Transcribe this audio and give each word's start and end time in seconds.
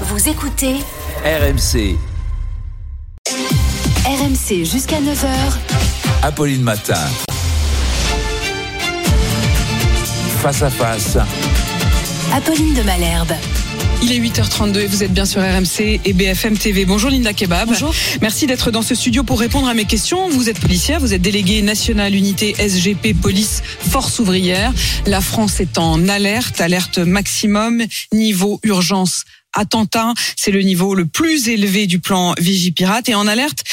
Vous 0.00 0.28
écoutez 0.28 0.74
RMC, 1.24 1.96
RMC 4.04 4.64
jusqu'à 4.64 5.00
9h. 5.00 5.28
Apolline 6.22 6.62
Matin. 6.62 6.98
Face 10.42 10.62
à 10.62 10.70
face, 10.70 11.16
Apolline 12.32 12.74
de 12.74 12.82
Malherbe. 12.82 13.34
Il 14.02 14.10
est 14.10 14.18
8h32 14.18 14.80
et 14.80 14.86
vous 14.86 15.04
êtes 15.04 15.14
bien 15.14 15.24
sur 15.24 15.40
RMC 15.40 16.00
et 16.04 16.12
BFM 16.12 16.58
TV. 16.58 16.84
Bonjour 16.84 17.08
Linda 17.08 17.32
Kebab. 17.32 17.68
Bonjour. 17.68 17.94
Merci 18.20 18.46
d'être 18.46 18.72
dans 18.72 18.82
ce 18.82 18.96
studio 18.96 19.22
pour 19.22 19.38
répondre 19.38 19.68
à 19.68 19.74
mes 19.74 19.84
questions. 19.84 20.28
Vous 20.28 20.50
êtes 20.50 20.58
policière, 20.58 20.98
vous 20.98 21.14
êtes 21.14 21.22
déléguée 21.22 21.62
nationale 21.62 22.14
unité 22.16 22.54
SGP 22.58 23.14
Police 23.18 23.62
Force 23.64 24.18
ouvrière. 24.18 24.72
La 25.06 25.20
France 25.20 25.60
est 25.60 25.78
en 25.78 26.08
alerte, 26.08 26.60
alerte 26.60 26.98
maximum, 26.98 27.82
niveau 28.12 28.58
urgence 28.64 29.24
attentat. 29.54 30.12
C'est 30.36 30.50
le 30.50 30.62
niveau 30.62 30.94
le 30.94 31.06
plus 31.06 31.48
élevé 31.48 31.86
du 31.86 32.00
plan 32.00 32.34
Vigipirate 32.38 33.08
et 33.08 33.14
en 33.14 33.26
alerte 33.26 33.64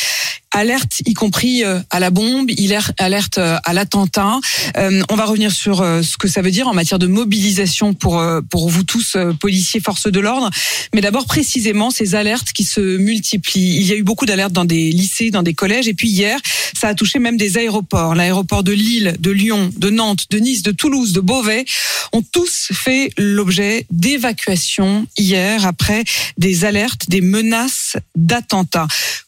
alerte 0.51 1.01
y 1.05 1.13
compris 1.13 1.63
euh, 1.63 1.79
à 1.89 1.99
la 1.99 2.09
bombe, 2.09 2.49
est 2.49 2.71
alerte 2.97 3.37
euh, 3.37 3.57
à 3.63 3.73
l'attentat. 3.73 4.39
Euh, 4.77 5.01
on 5.09 5.15
va 5.15 5.25
revenir 5.25 5.51
sur 5.51 5.77
ce 5.77 6.17
que 6.17 6.27
ça 6.27 6.41
veut 6.41 6.51
dire 6.51 6.67
en 6.67 6.73
matière 6.73 6.99
de 6.99 7.07
mobilisation 7.07 7.93
pour 7.93 8.21
pour 8.49 8.69
vous 8.69 8.83
tous 8.83 9.17
policiers 9.39 9.79
forces 9.79 10.07
de 10.07 10.19
l'ordre, 10.19 10.49
mais 10.93 11.01
d'abord 11.01 11.25
précisément 11.25 11.89
ces 11.89 12.15
alertes 12.15 12.51
qui 12.51 12.63
se 12.63 12.97
multiplient. 12.97 13.77
Il 13.77 13.83
y 13.83 13.91
a 13.91 13.95
eu 13.95 14.03
beaucoup 14.03 14.25
d'alertes 14.25 14.53
dans 14.53 14.65
des 14.65 14.91
lycées, 14.91 15.31
dans 15.31 15.43
des 15.43 15.53
collèges 15.53 15.87
et 15.87 15.93
puis 15.93 16.09
hier, 16.09 16.39
ça 16.79 16.89
a 16.89 16.95
touché 16.95 17.19
même 17.19 17.37
des 17.37 17.57
aéroports. 17.57 18.15
L'aéroport 18.15 18.63
de 18.63 18.71
Lille, 18.71 19.15
de 19.19 19.31
Lyon, 19.31 19.71
de 19.75 19.89
Nantes, 19.89 20.27
de 20.29 20.39
Nice, 20.39 20.63
de 20.63 20.71
Toulouse, 20.71 21.13
de 21.13 21.21
Beauvais 21.21 21.65
ont 22.13 22.23
tous 22.23 22.69
fait 22.73 23.11
l'objet 23.17 23.85
d'évacuations 23.89 25.07
hier 25.17 25.65
après 25.65 26.03
des 26.37 26.65
alertes, 26.65 27.09
des 27.09 27.21
menaces 27.21 27.97
d'attentats. 28.15 28.87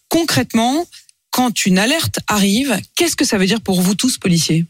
Concrètement, 0.10 0.86
quand 1.34 1.66
une 1.66 1.80
alerte 1.80 2.20
arrive, 2.28 2.80
qu'est-ce 2.96 3.16
que 3.16 3.26
ça 3.26 3.40
veut 3.40 3.48
dire 3.48 3.60
pour 3.60 3.82
vous 3.82 3.96
tous, 3.96 4.20
policiers? 4.20 4.66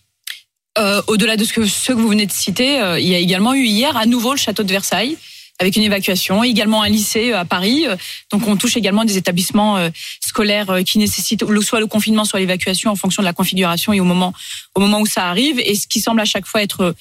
Euh, 0.78 1.02
Au-delà 1.08 1.36
de 1.36 1.44
ce 1.44 1.52
que, 1.52 1.66
ce 1.66 1.90
que 1.90 1.94
vous 1.94 2.08
venez 2.08 2.26
de 2.26 2.32
citer, 2.32 2.80
euh, 2.80 2.98
il 2.98 3.06
y 3.06 3.14
a 3.14 3.18
également 3.18 3.54
eu 3.54 3.66
hier 3.66 3.96
à 3.98 4.06
nouveau 4.06 4.32
le 4.32 4.38
château 4.38 4.64
de 4.64 4.72
Versailles 4.72 5.18
avec 5.60 5.76
une 5.76 5.84
évacuation, 5.84 6.42
également 6.44 6.82
un 6.82 6.90
lycée 6.90 7.32
euh, 7.32 7.40
à 7.40 7.46
Paris. 7.46 7.86
Euh, 7.86 7.98
Donc 8.32 8.48
on 8.48 8.56
touche 8.56 8.78
également 8.78 9.04
des 9.04 9.18
établissements 9.18 9.90
scolaires 10.22 10.80
qui 10.86 11.00
nécessitent 11.00 11.44
soit 11.62 11.82
le 11.82 11.88
confinement, 11.88 12.24
soit 12.24 12.40
l'évacuation 12.40 12.92
en 12.92 12.96
fonction 12.96 13.22
de 13.22 13.28
la 13.28 13.34
configuration 13.34 13.92
et 13.92 14.00
au 14.00 14.06
moment 14.06 14.34
au 14.74 14.80
moment 14.80 15.02
où 15.02 15.06
ça 15.06 15.28
arrive. 15.28 15.60
Et 15.60 15.76
ce 15.76 15.86
qui 15.86 16.00
semble 16.00 16.22
à 16.22 16.26
chaque 16.26 16.48
fois 16.48 16.64
être 16.64 16.96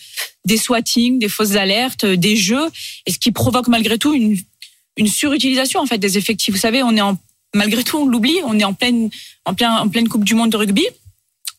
des 0.45 0.59
swatting, 0.59 1.21
des 1.21 1.29
fausses 1.29 1.55
alertes, 1.55 2.05
des 2.05 2.37
jeux, 2.37 2.69
et 3.07 3.13
ce 3.13 3.19
qui 3.19 3.31
provoque 3.31 3.69
malgré 3.69 3.97
tout 3.97 4.13
une, 4.13 4.37
une 4.97 5.07
surutilisation 5.07 5.81
en 5.81 5.87
fait 5.87 5.99
des 5.99 6.19
effectifs. 6.19 6.53
Vous 6.53 6.61
savez, 6.61 6.83
on 6.83 6.97
est 6.97 7.01
en 7.01 7.17
malgré 7.55 7.85
tout, 7.85 7.99
on 7.99 8.07
l'oublie, 8.07 8.39
on 8.45 8.59
est 8.59 8.65
en 8.65 8.75
pleine 8.75 9.11
en 9.45 9.55
plein 9.55 9.77
en 9.79 9.89
pleine 9.89 10.09
Coupe 10.09 10.25
du 10.25 10.35
Monde 10.35 10.51
de 10.51 10.57
rugby. 10.57 10.87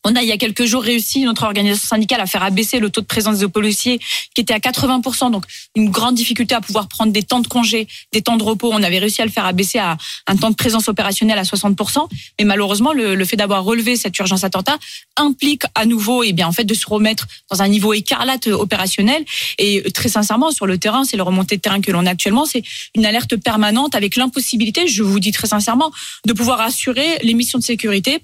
On 0.06 0.16
a, 0.16 0.22
il 0.22 0.28
y 0.28 0.32
a 0.32 0.38
quelques 0.38 0.66
jours, 0.66 0.84
réussi, 0.84 1.22
notre 1.22 1.44
organisation 1.44 1.88
syndicale, 1.88 2.20
à 2.20 2.26
faire 2.26 2.44
abaisser 2.44 2.80
le 2.80 2.90
taux 2.90 3.02
de 3.02 3.06
présence 3.06 3.40
des 3.40 3.48
policiers, 3.48 4.00
qui 4.36 4.42
était 4.42 4.54
à 4.54 4.59
80%. 4.59 5.32
Donc, 5.32 5.46
une 5.76 5.90
grande 5.90 6.16
difficulté 6.16 6.54
à 6.56 6.62
pouvoir 6.62 6.88
prendre 6.90 7.14
des 7.14 7.23
temps 7.23 7.40
de 7.40 7.48
congé, 7.48 7.88
des 8.12 8.22
temps 8.22 8.36
de 8.36 8.44
repos. 8.44 8.70
On 8.74 8.84
avait 8.84 9.00
réussi 9.00 9.22
à 9.22 9.26
le 9.26 9.31
faire 9.31 9.46
abaisser 9.46 9.80
à 9.80 9.98
un 10.28 10.36
temps 10.36 10.50
de 10.50 10.56
présence 10.56 10.90
opérationnelle 10.90 11.40
à 11.40 11.44
60%. 11.44 12.08
Mais 12.40 12.46
malheureusement, 12.46 12.92
le, 12.92 13.16
le 13.16 13.26
fait 13.26 13.38
d'avoir 13.38 13.64
relevé 13.64 13.96
cette 13.96 14.18
urgence 14.20 14.44
attentat 14.44 14.78
implique 15.16 15.64
à 15.76 15.86
nouveau, 15.86 16.24
eh 16.24 16.34
bien, 16.34 16.48
en 16.48 16.52
fait, 16.52 16.66
de 16.66 16.74
se 16.74 16.86
remettre 16.88 17.28
dans 17.50 17.62
un 17.62 17.70
niveau 17.70 17.94
écarlate 17.94 18.48
opérationnel. 18.48 19.24
Et 19.58 19.90
très 19.94 20.09
sincèrement, 20.09 20.52
sur 20.52 20.66
le 20.66 20.78
terrain, 20.78 21.06
c'est 21.06 21.18
le 21.18 21.24
remontée 21.24 21.56
de 21.56 21.62
terrain 21.62 21.80
que 21.80 21.92
l'on 21.92 22.06
a 22.06 22.09
actuellement. 22.09 22.46
C'est 22.46 22.64
une 22.96 23.06
alerte 23.06 23.38
permanente 23.38 23.96
avec 23.96 24.18
l'impossibilité, 24.18 24.88
je 24.88 25.02
vous 25.02 25.20
dis 25.20 25.31
très 25.31 25.48
sincèrement, 25.48 25.92
de 26.26 26.34
pouvoir 26.34 26.59
assurer 26.59 27.20
les 27.24 27.34
missions 27.34 27.59
de 27.59 27.64
sécurité 27.64 28.22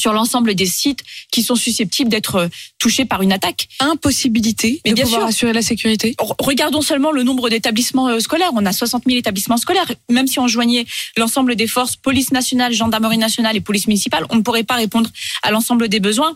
sur 0.00 0.12
l'ensemble 0.12 0.54
des 0.54 0.66
sites 0.66 1.00
qui 1.30 1.42
sont 1.42 1.54
susceptibles 1.54 2.10
d'être 2.10 2.36
euh, 2.36 2.48
touchés 2.78 3.04
par 3.04 3.22
une 3.22 3.32
attaque. 3.32 3.68
Impossibilité 3.78 4.80
Mais 4.84 4.90
de 4.92 4.94
bien 4.96 5.04
pouvoir 5.04 5.20
sûr. 5.22 5.28
assurer 5.28 5.52
la 5.52 5.62
sécurité 5.62 6.14
Re- 6.18 6.34
Regardons 6.38 6.82
seulement 6.82 7.12
le 7.12 7.22
nombre 7.22 7.48
d'établissements 7.50 8.08
euh, 8.08 8.18
scolaires. 8.20 8.50
On 8.54 8.64
a 8.66 8.72
60 8.72 9.04
000 9.06 9.18
établissements 9.18 9.56
scolaires. 9.58 9.90
Même 10.10 10.26
si 10.26 10.38
on 10.40 10.48
joignait 10.48 10.86
l'ensemble 11.16 11.54
des 11.54 11.66
forces, 11.66 11.96
police 11.96 12.32
nationale, 12.32 12.72
gendarmerie 12.72 13.18
nationale 13.18 13.56
et 13.56 13.60
police 13.60 13.86
municipale, 13.86 14.24
on 14.30 14.36
ne 14.36 14.40
pourrait 14.42 14.64
pas 14.64 14.76
répondre 14.76 15.10
à 15.42 15.50
l'ensemble 15.50 15.88
des 15.88 16.00
besoins 16.00 16.34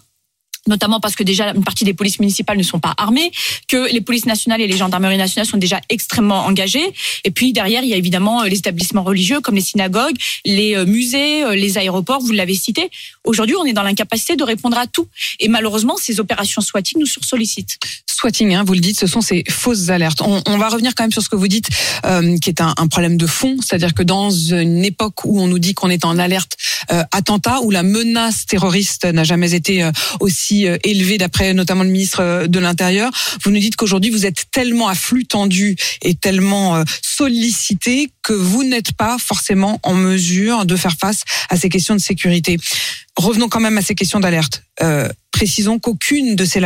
notamment 0.67 1.01
parce 1.01 1.15
que 1.15 1.23
déjà 1.23 1.53
une 1.53 1.65
partie 1.65 1.85
des 1.85 1.95
polices 1.95 2.21
municipales 2.21 2.57
ne 2.57 2.63
sont 2.63 2.79
pas 2.79 2.95
armées, 2.97 3.31
que 3.69 3.93
les 3.93 4.01
polices 4.01 4.27
nationales 4.27 4.61
et 4.61 4.67
les 4.67 4.77
gendarmeries 4.77 5.19
nationales 5.19 5.47
sont 5.47 5.59
déjà 5.59 5.81
extrêmement 5.89 6.47
engagées. 6.47 6.93
Et 7.25 7.31
puis 7.31 7.53
derrière, 7.53 7.83
il 7.83 7.91
y 7.91 7.95
a 7.95 7.97
évidemment 7.97 8.43
euh, 8.43 8.47
les 8.47 8.59
établissements 8.59 9.03
religieux 9.03 9.41
comme 9.41 9.55
les 9.55 9.61
synagogues, 9.61 10.17
les 10.45 10.77
euh, 10.77 10.87
musées, 10.87 11.45
euh, 11.45 11.55
les 11.55 11.79
aéroports, 11.79 12.21
vous 12.21 12.33
l'avez 12.33 12.55
cité. 12.55 12.91
Aujourd'hui, 13.25 13.57
on 13.57 13.65
est 13.65 13.73
dans 13.73 13.83
l'incapacité 13.83 14.37
de 14.37 14.45
répondre 14.45 14.79
à 14.79 14.87
tout. 14.87 15.07
Et 15.41 15.49
malheureusement, 15.49 15.97
ces 15.97 16.21
opérations 16.21 16.63
SWATing 16.63 16.99
nous 16.99 17.07
sursollicitent. 17.07 17.79
Swatting, 18.07 18.55
hein, 18.55 18.65
vous 18.65 18.75
le 18.75 18.81
dites, 18.81 18.99
ce 18.99 19.07
sont 19.07 19.21
ces 19.21 19.45
fausses 19.49 19.91
alertes. 19.91 20.23
On, 20.23 20.57
va 20.57 20.69
revenir 20.69 20.95
quand 20.95 21.05
même 21.05 21.13
sur 21.13 21.23
ce 21.23 21.29
que 21.29 21.37
vous 21.37 21.49
dites, 21.49 21.69
qui 22.41 22.49
est 22.49 22.61
un, 22.61 22.87
problème 22.87 23.17
de 23.17 23.27
fond, 23.27 23.57
c'est-à-dire 23.61 23.93
que 23.93 24.03
dans 24.03 24.31
une 24.31 24.85
époque 24.85 25.25
où 25.25 25.41
on 25.41 25.49
nous 25.49 25.59
dit 25.59 25.75
qu'on 25.75 25.91
est 25.91 26.05
en 26.05 26.19
alerte 26.19 26.57
attentat, 27.11 27.61
où 27.63 27.71
la 27.71 27.83
menace 27.83 28.47
terroriste 28.47 29.05
n'a 29.05 29.25
jamais 29.25 29.55
été 29.55 29.91
aussi 30.21 30.54
euh, 30.63 30.79
élevée, 30.85 31.19
d'après 31.19 31.55
notamment 31.55 31.85
le 31.85 31.91
ministre 31.91 32.21
euh, 32.21 32.47
de 32.47 32.59
l'Intérieur, 32.59 33.11
vous 33.43 33.51
nous 33.51 33.59
dites 33.59 33.77
qu'aujourd'hui 33.77 34.11
vous 34.11 34.27
êtes 34.27 34.45
tellement 34.51 34.89
à 34.89 34.95
flux 34.95 35.27
tendu 35.27 35.77
et 36.03 36.15
tellement 36.15 36.77
euh, 36.77 36.85
sollicité 37.03 38.11
que 38.23 38.33
vous 38.33 38.65
n'êtes 38.65 38.93
pas 38.93 39.17
forcément 39.19 39.81
en 39.83 39.95
mesure 39.95 40.65
de 40.67 40.77
faire 40.77 40.97
face 40.99 41.23
à 41.49 41.57
ces 41.57 41.69
questions 41.69 41.95
de 41.95 42.01
sécurité. 42.01 42.59
Revenons 43.17 43.49
quand 43.49 43.61
même 43.61 43.79
à 43.79 43.83
ces 43.83 43.95
questions 43.95 44.21
d'alerte. 44.21 44.63
Euh, 44.83 45.09
précisons 45.31 45.79
qu'aucune 45.79 46.37
de 46.37 46.45
ces, 46.45 46.63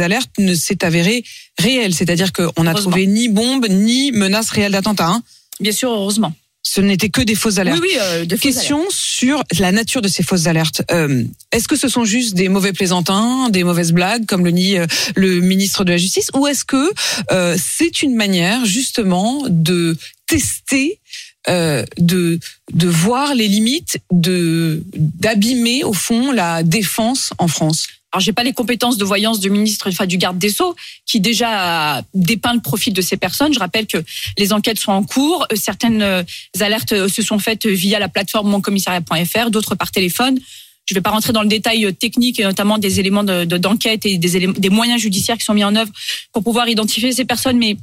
alertes 0.00 0.30
ne 0.38 0.54
s'est 0.54 0.84
avérée 0.84 1.24
réelle, 1.58 1.94
c'est-à-dire 1.94 2.32
qu'on 2.32 2.62
n'a 2.62 2.74
trouvé 2.74 3.06
ni 3.06 3.28
bombe 3.28 3.66
ni 3.68 4.12
menace 4.12 4.50
réelle 4.50 4.72
d'attentat. 4.72 5.08
hein. 5.08 5.22
Bien 5.60 5.72
sûr, 5.72 5.90
heureusement. 5.90 6.32
Ce 6.64 6.80
n'était 6.80 7.08
que 7.10 7.20
des 7.22 7.34
fausses 7.34 7.58
alertes. 7.58 7.80
Oui, 7.82 7.88
oui, 7.92 7.98
euh, 8.00 8.24
de 8.24 8.36
Question 8.36 8.84
sur 8.88 9.42
la 9.58 9.72
nature 9.72 10.00
de 10.00 10.08
ces 10.08 10.22
fausses 10.22 10.46
alertes. 10.46 10.82
Euh, 10.90 11.24
Est-ce 11.50 11.66
que 11.66 11.76
ce 11.76 11.88
sont 11.88 12.04
juste 12.04 12.34
des 12.34 12.48
mauvais 12.48 12.72
plaisantins, 12.72 13.50
des 13.50 13.64
mauvaises 13.64 13.92
blagues, 13.92 14.26
comme 14.26 14.44
le 14.44 14.52
nie 14.52 14.78
euh, 14.78 14.86
le 15.16 15.40
ministre 15.40 15.84
de 15.84 15.90
la 15.90 15.96
Justice, 15.98 16.30
ou 16.34 16.46
est-ce 16.46 16.64
que 16.64 16.90
euh, 17.32 17.56
c'est 17.60 18.02
une 18.02 18.14
manière 18.14 18.64
justement 18.64 19.42
de 19.48 19.96
tester, 20.26 21.00
euh, 21.48 21.84
de 21.98 22.38
de 22.72 22.88
voir 22.88 23.34
les 23.34 23.48
limites, 23.48 23.98
de 24.12 24.82
d'abîmer 24.94 25.82
au 25.84 25.92
fond 25.92 26.30
la 26.32 26.62
défense 26.62 27.32
en 27.38 27.48
France? 27.48 27.88
Alors, 28.12 28.20
j'ai 28.20 28.32
pas 28.34 28.44
les 28.44 28.52
compétences 28.52 28.98
de 28.98 29.04
voyance 29.04 29.40
du 29.40 29.48
ministre, 29.48 29.88
enfin, 29.88 30.04
du 30.06 30.18
garde 30.18 30.38
des 30.38 30.50
Sceaux, 30.50 30.76
qui 31.06 31.18
déjà 31.20 32.02
dépeint 32.12 32.52
le 32.52 32.60
profil 32.60 32.92
de 32.92 33.00
ces 33.00 33.16
personnes. 33.16 33.54
Je 33.54 33.58
rappelle 33.58 33.86
que 33.86 33.98
les 34.38 34.52
enquêtes 34.52 34.78
sont 34.78 34.92
en 34.92 35.02
cours. 35.02 35.46
Euh, 35.50 35.56
Certaines 35.56 36.02
euh, 36.02 36.22
alertes 36.60 36.92
euh, 36.92 37.08
se 37.08 37.22
sont 37.22 37.38
faites 37.38 37.66
via 37.66 37.98
la 37.98 38.08
plateforme 38.08 38.50
moncommissariat.fr, 38.50 39.50
d'autres 39.50 39.74
par 39.76 39.90
téléphone. 39.90 40.38
Je 40.84 40.94
ne 40.94 40.98
vais 40.98 41.02
pas 41.02 41.10
rentrer 41.10 41.32
dans 41.32 41.42
le 41.42 41.48
détail 41.48 41.94
technique, 41.94 42.38
et 42.40 42.44
notamment 42.44 42.76
des 42.76 43.00
éléments 43.00 43.24
de- 43.24 43.44
de- 43.44 43.56
d'enquête 43.56 44.04
et 44.04 44.18
des, 44.18 44.36
éléments, 44.36 44.54
des 44.58 44.68
moyens 44.68 45.00
judiciaires 45.00 45.38
qui 45.38 45.44
sont 45.44 45.54
mis 45.54 45.64
en 45.64 45.74
œuvre 45.76 45.90
pour 46.32 46.42
pouvoir 46.42 46.68
identifier 46.68 47.12
ces 47.12 47.24
personnes, 47.24 47.56
mais 47.56 47.76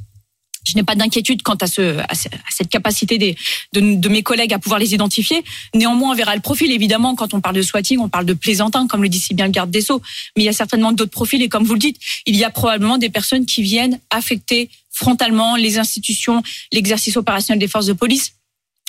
je 0.70 0.76
n'ai 0.76 0.82
pas 0.82 0.94
d'inquiétude 0.94 1.42
quant 1.42 1.54
à, 1.60 1.66
ce, 1.66 1.98
à 2.08 2.14
ce- 2.14 2.28
à 2.28 2.50
cette 2.50 2.68
capacité 2.68 3.18
de, 3.18 3.34
de 3.72 4.08
mes 4.08 4.22
collègues 4.22 4.54
à 4.54 4.58
pouvoir 4.58 4.78
les 4.78 4.94
identifier. 4.94 5.42
Néanmoins, 5.74 6.12
on 6.12 6.14
verra 6.14 6.34
le 6.34 6.40
profil. 6.40 6.70
Évidemment, 6.72 7.14
quand 7.14 7.34
on 7.34 7.40
parle 7.40 7.56
de 7.56 7.62
swatting, 7.62 7.98
on 7.98 8.08
parle 8.08 8.24
de 8.26 8.34
plaisantin, 8.34 8.86
comme 8.86 9.02
le 9.02 9.08
dit 9.08 9.18
si 9.18 9.34
bien 9.34 9.46
le 9.46 9.52
garde 9.52 9.70
des 9.70 9.80
Sceaux. 9.80 10.00
Mais 10.36 10.42
il 10.44 10.46
y 10.46 10.48
a 10.48 10.52
certainement 10.52 10.92
d'autres 10.92 11.10
profils. 11.10 11.42
Et 11.42 11.48
comme 11.48 11.64
vous 11.64 11.74
le 11.74 11.78
dites, 11.80 11.98
il 12.26 12.36
y 12.36 12.44
a 12.44 12.50
probablement 12.50 12.98
des 12.98 13.10
personnes 13.10 13.46
qui 13.46 13.62
viennent 13.62 13.98
affecter 14.10 14.70
frontalement 14.90 15.56
les 15.56 15.78
institutions, 15.78 16.42
l'exercice 16.72 17.16
opérationnel 17.16 17.58
des 17.58 17.68
forces 17.68 17.86
de 17.86 17.92
police. 17.94 18.32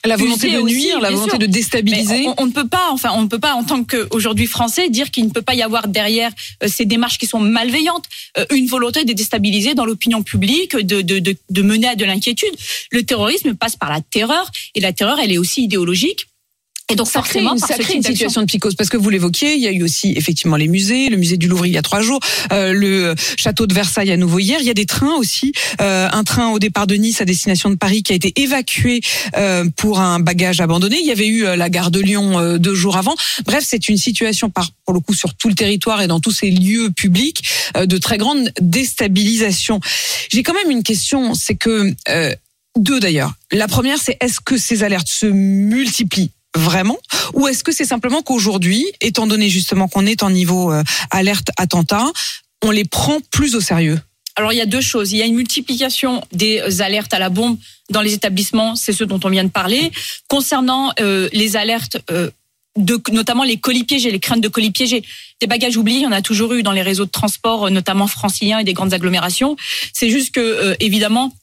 La 0.04 0.16
volonté 0.16 0.52
de 0.52 0.58
aussi, 0.58 0.74
nuire, 0.74 1.00
la 1.00 1.12
volonté 1.12 1.30
sûr. 1.32 1.40
de 1.40 1.46
déstabiliser. 1.46 2.26
on, 2.28 2.36
on 2.40 2.46
ne 2.48 2.52
peut 2.52 2.68
pas, 2.68 2.90
enfin, 2.92 3.12
on 3.14 3.22
ne 3.22 3.28
peut 3.28 3.40
pas 3.40 3.54
en 3.54 3.64
tant 3.64 3.84
qu'aujourd'hui 3.84 4.48
français 4.48 4.90
dire 4.90 5.12
qu'il 5.12 5.26
ne 5.26 5.30
peut 5.30 5.44
pas 5.44 5.54
y 5.54 5.62
avoir 5.62 5.88
derrière 5.88 6.32
euh, 6.64 6.68
ces 6.68 6.86
démarches 6.86 7.20
qui 7.20 7.28
sont 7.28 7.40
malveillantes 7.40 8.06
euh, 8.38 8.46
une 8.52 8.66
volonté 8.66 9.06
de 9.06 9.14
déstabiliser 9.14 9.76
dans 9.76 9.86
l'opinion 9.86 10.24
publique, 10.24 10.76
de, 10.76 11.02
de, 11.02 11.20
de, 11.20 11.36
de 11.50 11.62
mener 11.62 11.88
à 11.88 11.96
de 11.96 12.06
l'inquiétude. 12.06 12.52
Le 12.92 13.04
terrorisme 13.04 13.54
passe 13.54 13.76
par 13.76 13.92
la 13.92 14.02
terreur 14.02 14.50
et 14.74 14.80
la 14.80 14.92
terreur, 14.92 15.20
elle 15.20 15.32
est 15.32 15.38
aussi 15.38 15.64
idéologique. 15.64 16.28
Et 16.92 16.96
donc 16.96 17.08
Ça 17.08 17.22
crée 17.22 17.42
forcément, 17.42 17.54
une, 17.54 17.58
ça 17.60 17.78
crée 17.78 17.96
une 17.96 18.04
situation 18.04 18.42
de 18.42 18.48
psychose 18.48 18.76
parce 18.76 18.90
que 18.90 18.98
vous 18.98 19.10
l'évoquiez, 19.10 19.56
il 19.56 19.62
y 19.62 19.68
a 19.68 19.72
eu 19.72 19.84
aussi 19.84 20.14
effectivement 20.16 20.58
les 20.58 20.68
musées, 20.68 21.10
le 21.10 21.18
musée 21.18 21.38
du 21.38 21.48
Louvre 21.48 21.66
il 21.66 21.74
y 21.74 21.78
a 21.78 21.82
trois 21.82 22.02
jours, 22.02 22.20
euh, 22.52 22.74
le 22.74 23.16
château 23.38 23.68
de 23.68 23.74
Versailles 23.74 24.12
à 24.12 24.18
nouveau 24.18 24.40
hier. 24.40 24.60
Il 24.62 24.66
y 24.66 24.70
a 24.70 24.74
des 24.74 24.86
trains 24.86 25.16
aussi, 25.16 25.54
euh, 25.82 26.10
un 26.12 26.24
train 26.24 26.50
au 26.52 26.60
départ 26.60 26.88
de 26.88 26.96
Nice 26.96 27.22
à 27.22 27.26
destination 27.26 27.70
de 27.70 27.76
Paris 27.76 28.04
qui 28.04 28.14
a 28.14 28.16
été 28.16 28.34
évacué 28.42 29.02
euh, 29.38 29.66
pour 29.76 30.00
un 30.00 30.20
bagage 30.20 30.62
abandonné. 30.62 30.98
Il 31.00 31.06
y 31.06 31.12
avait 31.12 31.28
eu 31.28 31.46
euh, 31.46 31.56
la 31.56 31.70
gare 31.70 31.92
de 31.92 32.00
Lyon 32.00 32.40
euh, 32.40 32.58
deux 32.58 32.76
jours 32.76 32.98
avant. 32.98 33.16
Bref, 33.46 33.64
c'est 33.68 33.88
une 33.90 33.98
situation 33.98 34.50
par 34.50 34.70
pour 34.86 34.94
le 34.94 35.00
coup 35.00 35.14
sur 35.14 35.34
tout 35.36 35.48
le 35.48 35.56
territoire 35.56 36.02
et 36.02 36.08
dans 36.08 36.20
tous 36.20 36.32
ces 36.32 36.50
lieux 36.50 36.92
publics 36.92 37.44
euh, 37.78 37.86
de 37.86 37.98
très 37.98 38.18
grande 38.18 38.52
déstabilisation. 38.62 39.80
J'ai 40.30 40.44
quand 40.44 40.54
même 40.54 40.72
une 40.72 40.84
question, 40.84 41.34
c'est 41.34 41.56
que 41.56 41.94
euh, 42.10 42.34
Deux 42.78 43.00
d'ailleurs. 43.00 43.34
La 43.52 43.68
première, 43.68 43.98
c'est 43.98 44.18
est-ce 44.22 44.40
que 44.40 44.58
ces 44.58 44.84
alertes 44.84 45.10
se 45.10 45.26
multiplient? 45.26 46.32
Vraiment 46.56 46.98
ou 47.34 47.48
est-ce 47.48 47.64
que 47.64 47.72
c'est 47.72 47.86
simplement 47.86 48.22
qu'aujourd'hui, 48.22 48.86
étant 49.02 49.28
donné 49.28 49.50
justement 49.50 49.88
qu'on 49.88 50.06
est 50.06 50.24
en 50.24 50.30
niveau 50.30 50.72
euh, 50.72 50.84
alerte 51.10 51.50
attentat, 51.58 52.06
on 52.64 52.72
les 52.72 52.86
prend 52.86 53.20
plus 53.32 53.56
au 53.56 53.62
sérieux? 53.62 54.00
Alors 54.36 54.54
il 54.54 54.58
y 54.58 54.62
a 54.62 54.66
deux 54.66 54.82
choses. 54.82 55.12
Il 55.12 55.18
y 55.18 55.22
a 55.22 55.26
une 55.26 55.36
multiplication 55.36 56.24
des 56.32 56.82
alertes 56.82 57.14
à 57.14 57.20
la 57.20 57.30
bombe 57.30 57.58
dans 57.90 58.02
les 58.02 58.14
établissements, 58.14 58.76
c'est 58.76 58.94
ce 58.94 59.04
dont 59.04 59.20
on 59.24 59.30
vient 59.30 59.44
de 59.44 59.50
parler. 59.50 59.92
Concernant 60.28 60.92
euh, 61.00 61.28
les 61.34 61.58
alertes 61.58 61.98
euh, 62.10 62.30
de, 62.78 63.02
notamment 63.12 63.44
les 63.44 63.58
colis 63.58 63.84
piégés, 63.84 64.12
les 64.12 64.20
craintes 64.20 64.40
de 64.40 64.48
colis 64.48 64.72
piégés. 64.72 65.04
Des 65.42 65.48
bagages 65.48 65.76
oubliés, 65.76 66.00
il 66.00 66.04
y 66.04 66.08
en 66.08 66.14
a 66.14 66.22
toujours 66.22 66.54
eu 66.54 66.64
dans 66.64 66.72
les 66.72 66.82
réseaux 66.82 67.06
de 67.06 67.12
transport, 67.12 67.70
notamment 67.70 68.08
franciliens 68.08 68.60
et 68.60 68.64
des 68.64 68.74
grandes 68.74 68.94
agglomérations. 68.94 69.58
C'est 69.92 70.10
juste 70.10 70.34
que, 70.34 70.78
évidemment, 70.80 71.34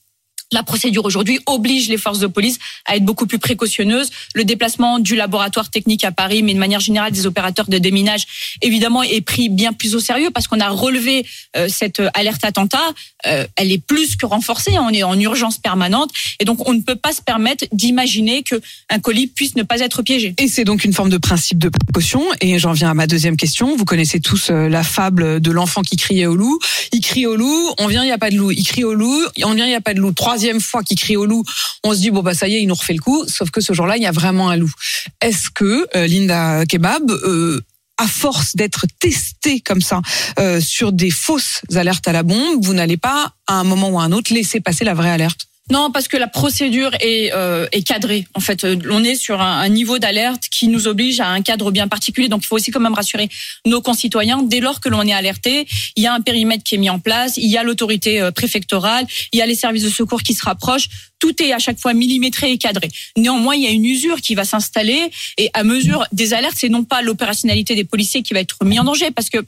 la 0.53 0.63
procédure 0.63 1.05
aujourd'hui 1.05 1.39
oblige 1.47 1.89
les 1.89 1.99
forces 1.99 2.19
de 2.19 2.27
police 2.27 2.59
à 2.87 2.97
être 2.97 3.05
beaucoup 3.05 3.27
plus 3.27 3.39
précautionneuses. 3.39 4.11
Le 4.35 4.45
déplacement 4.45 4.99
du 4.99 5.15
laboratoire 5.15 5.71
technique 5.71 6.05
à 6.05 6.13
Paris, 6.13 6.43
mais 6.43 6.55
de 6.55 6.59
manière 6.59 6.81
générale 6.81 7.13
des 7.13 7.27
opérateurs 7.27 7.67
de 7.69 7.79
déminage, 7.79 8.27
évidemment, 8.63 9.03
est 9.03 9.21
pris 9.21 9.49
bien 9.49 9.73
plus 9.73 9.95
au 9.95 10.01
sérieux 10.01 10.31
parce 10.33 10.49
qu'on 10.49 10.61
a 10.61 10.69
relevé 10.69 11.27
euh, 11.57 11.69
cette 11.69 12.03
alerte 12.15 12.45
attentat. 12.45 12.79
Euh, 13.27 13.47
elle 13.57 13.73
est 13.73 13.83
plus 13.83 14.17
que 14.17 14.27
renforcée. 14.27 14.73
On 14.79 14.91
est 14.91 15.03
en 15.03 15.19
urgence 15.19 15.59
permanente 15.59 16.11
et 16.41 16.45
donc 16.45 16.67
on 16.69 16.73
ne 16.73 16.81
peut 16.81 16.97
pas 16.97 17.13
se 17.13 17.21
permettre 17.21 17.67
d'imaginer 17.73 18.43
que 18.43 18.61
un 18.89 18.99
colis 19.01 19.27
puisse 19.27 19.57
ne 19.57 19.63
pas 19.63 19.81
être 19.81 20.03
piégé. 20.03 20.35
Et 20.39 20.49
c'est 20.49 20.65
donc 20.65 20.85
une 20.85 20.93
forme 20.93 21.11
de 21.11 21.19
principe 21.19 21.59
de 21.59 21.69
précaution. 21.69 22.23
Et 22.41 22.59
j'en 22.59 22.73
viens 22.73 22.91
à 22.91 22.95
ma 22.95 23.07
deuxième 23.07 23.37
question. 23.37 23.77
Vous 23.77 23.85
connaissez 23.85 24.21
tous 24.21 24.51
euh, 24.51 24.69
la 24.69 24.83
fable 24.83 25.41
de 25.41 25.51
l'enfant 25.51 25.83
qui 25.83 25.97
criait 25.97 26.27
au 26.27 26.37
loup. 26.37 26.59
Il 26.93 27.01
crie 27.01 27.27
au 27.27 27.37
loup, 27.37 27.75
on 27.79 27.87
vient, 27.87 28.03
il 28.03 28.07
n'y 28.07 28.13
a 28.13 28.19
pas 28.19 28.31
de 28.31 28.37
loup. 28.37 28.51
Il 28.51 28.65
crie 28.65 28.85
au 28.85 28.95
loup, 28.95 29.23
on 29.45 29.55
vient, 29.55 29.67
il 29.67 29.71
n'y 29.71 29.75
a 29.75 29.81
pas 29.81 29.95
de 29.95 30.01
loup. 30.01 30.13
Trois 30.13 30.38
troisième 30.39 30.61
fois 30.61 30.85
qu'il 30.85 30.97
crie 30.97 31.17
au 31.17 31.27
loup, 31.27 31.43
on 31.83 31.93
se 31.93 31.99
dit 31.99 32.13
bon 32.13 32.23
bah 32.23 32.33
ça 32.33 32.47
y 32.47 32.55
est, 32.55 32.63
il 32.63 32.69
nous 32.69 32.77
refait 32.77 32.93
le 32.93 33.01
coup. 33.01 33.25
Sauf 33.27 33.51
que 33.51 33.61
ce 33.61 33.73
jour-là, 33.73 33.97
il 33.97 34.05
y 34.05 34.07
a 34.07 34.13
vraiment 34.13 34.51
un 34.51 34.57
loup. 34.57 34.71
Est-ce 35.21 35.51
que 35.51 35.85
euh, 35.97 36.07
Linda 36.07 36.65
Kebab 36.65 37.11
euh, 37.11 37.61
à 37.97 38.07
force 38.07 38.55
d'être 38.55 38.87
testé 39.01 39.59
comme 39.59 39.81
ça 39.81 40.01
euh, 40.39 40.61
sur 40.61 40.93
des 40.93 41.11
fausses 41.11 41.63
alertes 41.75 42.07
à 42.07 42.13
la 42.13 42.23
bombe, 42.23 42.65
vous 42.65 42.73
n'allez 42.73 42.97
pas 42.97 43.33
à 43.49 43.55
un 43.55 43.65
moment 43.65 43.89
ou 43.89 43.99
à 43.99 44.05
un 44.05 44.13
autre 44.13 44.33
laisser 44.33 44.61
passer 44.61 44.85
la 44.85 44.95
vraie 44.95 45.11
alerte? 45.11 45.48
Non, 45.71 45.91
parce 45.91 46.09
que 46.09 46.17
la 46.17 46.29
procédure 46.29 46.93
est, 47.01 47.31
euh, 47.35 47.67
est 47.73 47.83
cadrée. 47.83 48.27
En 48.35 48.41
fait, 48.41 48.65
euh, 48.65 48.77
on 48.91 49.05
est 49.05 49.17
sur 49.17 49.41
un, 49.41 49.61
un 49.61 49.69
niveau 49.69 49.99
d'alerte 49.99 50.45
qui 50.51 50.69
nous 50.69 50.89
oblige 50.89 51.21
à 51.21 51.29
un 51.29 51.43
cadre 51.43 51.71
bien 51.71 51.89
particulier. 51.89 52.29
Donc, 52.29 52.43
il 52.43 52.47
faut 52.47 52.57
aussi 52.57 52.71
quand 52.71 52.81
même 52.81 52.95
rassurer 52.95 53.29
nos 53.67 53.83
concitoyens. 53.83 54.43
Dès 54.43 54.61
lors 54.61 54.81
que 54.81 54.89
l'on 54.89 55.03
est 55.03 55.13
alerté, 55.13 55.67
il 55.97 56.03
y 56.03 56.07
a 56.07 56.15
un 56.15 56.21
périmètre 56.21 56.65
qui 56.65 56.77
est 56.77 56.79
mis 56.79 56.89
en 56.89 56.99
place, 56.99 57.37
il 57.37 57.51
y 57.51 57.59
a 57.59 57.63
l'autorité 57.63 58.21
euh, 58.21 58.31
préfectorale, 58.31 59.07
il 59.33 59.39
y 59.39 59.43
a 59.43 59.47
les 59.47 59.55
services 59.55 59.83
de 59.85 59.91
secours 59.91 60.23
qui 60.23 60.33
se 60.33 60.45
rapprochent. 60.45 60.89
Tout 61.19 61.43
est 61.43 61.53
à 61.53 61.59
chaque 61.59 61.79
fois 61.79 61.93
millimétré 61.95 62.53
et 62.53 62.59
cadré. 62.59 62.89
Néanmoins, 63.17 63.55
il 63.57 63.63
y 63.63 63.67
a 63.67 63.71
une 63.71 63.85
usure 63.85 64.21
qui 64.21 64.35
va 64.35 64.45
s'installer 64.45 65.11
et 65.37 65.51
à 65.53 65.65
mesure 65.65 66.07
des 66.13 66.33
alertes, 66.33 66.57
c'est 66.57 66.69
non 66.69 66.85
pas 66.85 67.03
l'opérationnalité 67.03 67.75
des 67.75 67.85
policiers 67.85 68.23
qui 68.23 68.35
va 68.35 68.41
être 68.41 68.65
mis 68.65 68.79
en 68.79 68.85
danger, 68.85 69.11
parce 69.11 69.29
que 69.29 69.39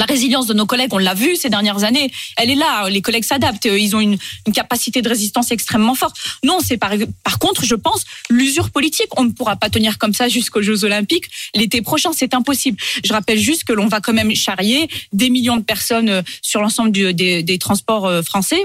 la 0.00 0.06
résilience 0.06 0.46
de 0.46 0.54
nos 0.54 0.64
collègues, 0.64 0.94
on 0.94 0.98
l'a 0.98 1.12
vu 1.12 1.36
ces 1.36 1.50
dernières 1.50 1.84
années, 1.84 2.10
elle 2.38 2.48
est 2.48 2.54
là. 2.54 2.88
Les 2.88 3.02
collègues 3.02 3.24
s'adaptent. 3.24 3.66
Ils 3.66 3.94
ont 3.94 4.00
une, 4.00 4.16
capacité 4.54 5.02
de 5.02 5.08
résistance 5.08 5.50
extrêmement 5.50 5.94
forte. 5.94 6.16
Non, 6.42 6.58
c'est 6.64 6.78
par, 6.78 6.92
par 7.22 7.38
contre, 7.38 7.66
je 7.66 7.74
pense, 7.74 8.04
l'usure 8.30 8.70
politique. 8.70 9.08
On 9.18 9.24
ne 9.24 9.30
pourra 9.30 9.56
pas 9.56 9.68
tenir 9.68 9.98
comme 9.98 10.14
ça 10.14 10.28
jusqu'aux 10.28 10.62
Jeux 10.62 10.84
Olympiques. 10.84 11.26
L'été 11.54 11.82
prochain, 11.82 12.12
c'est 12.14 12.32
impossible. 12.32 12.78
Je 13.04 13.12
rappelle 13.12 13.38
juste 13.38 13.64
que 13.64 13.74
l'on 13.74 13.88
va 13.88 14.00
quand 14.00 14.14
même 14.14 14.34
charrier 14.34 14.88
des 15.12 15.28
millions 15.28 15.58
de 15.58 15.62
personnes 15.62 16.08
euh, 16.08 16.22
sur 16.40 16.62
l'ensemble 16.62 16.92
des, 16.92 17.42
des 17.42 17.58
transports 17.58 18.06
euh, 18.06 18.22
français 18.22 18.64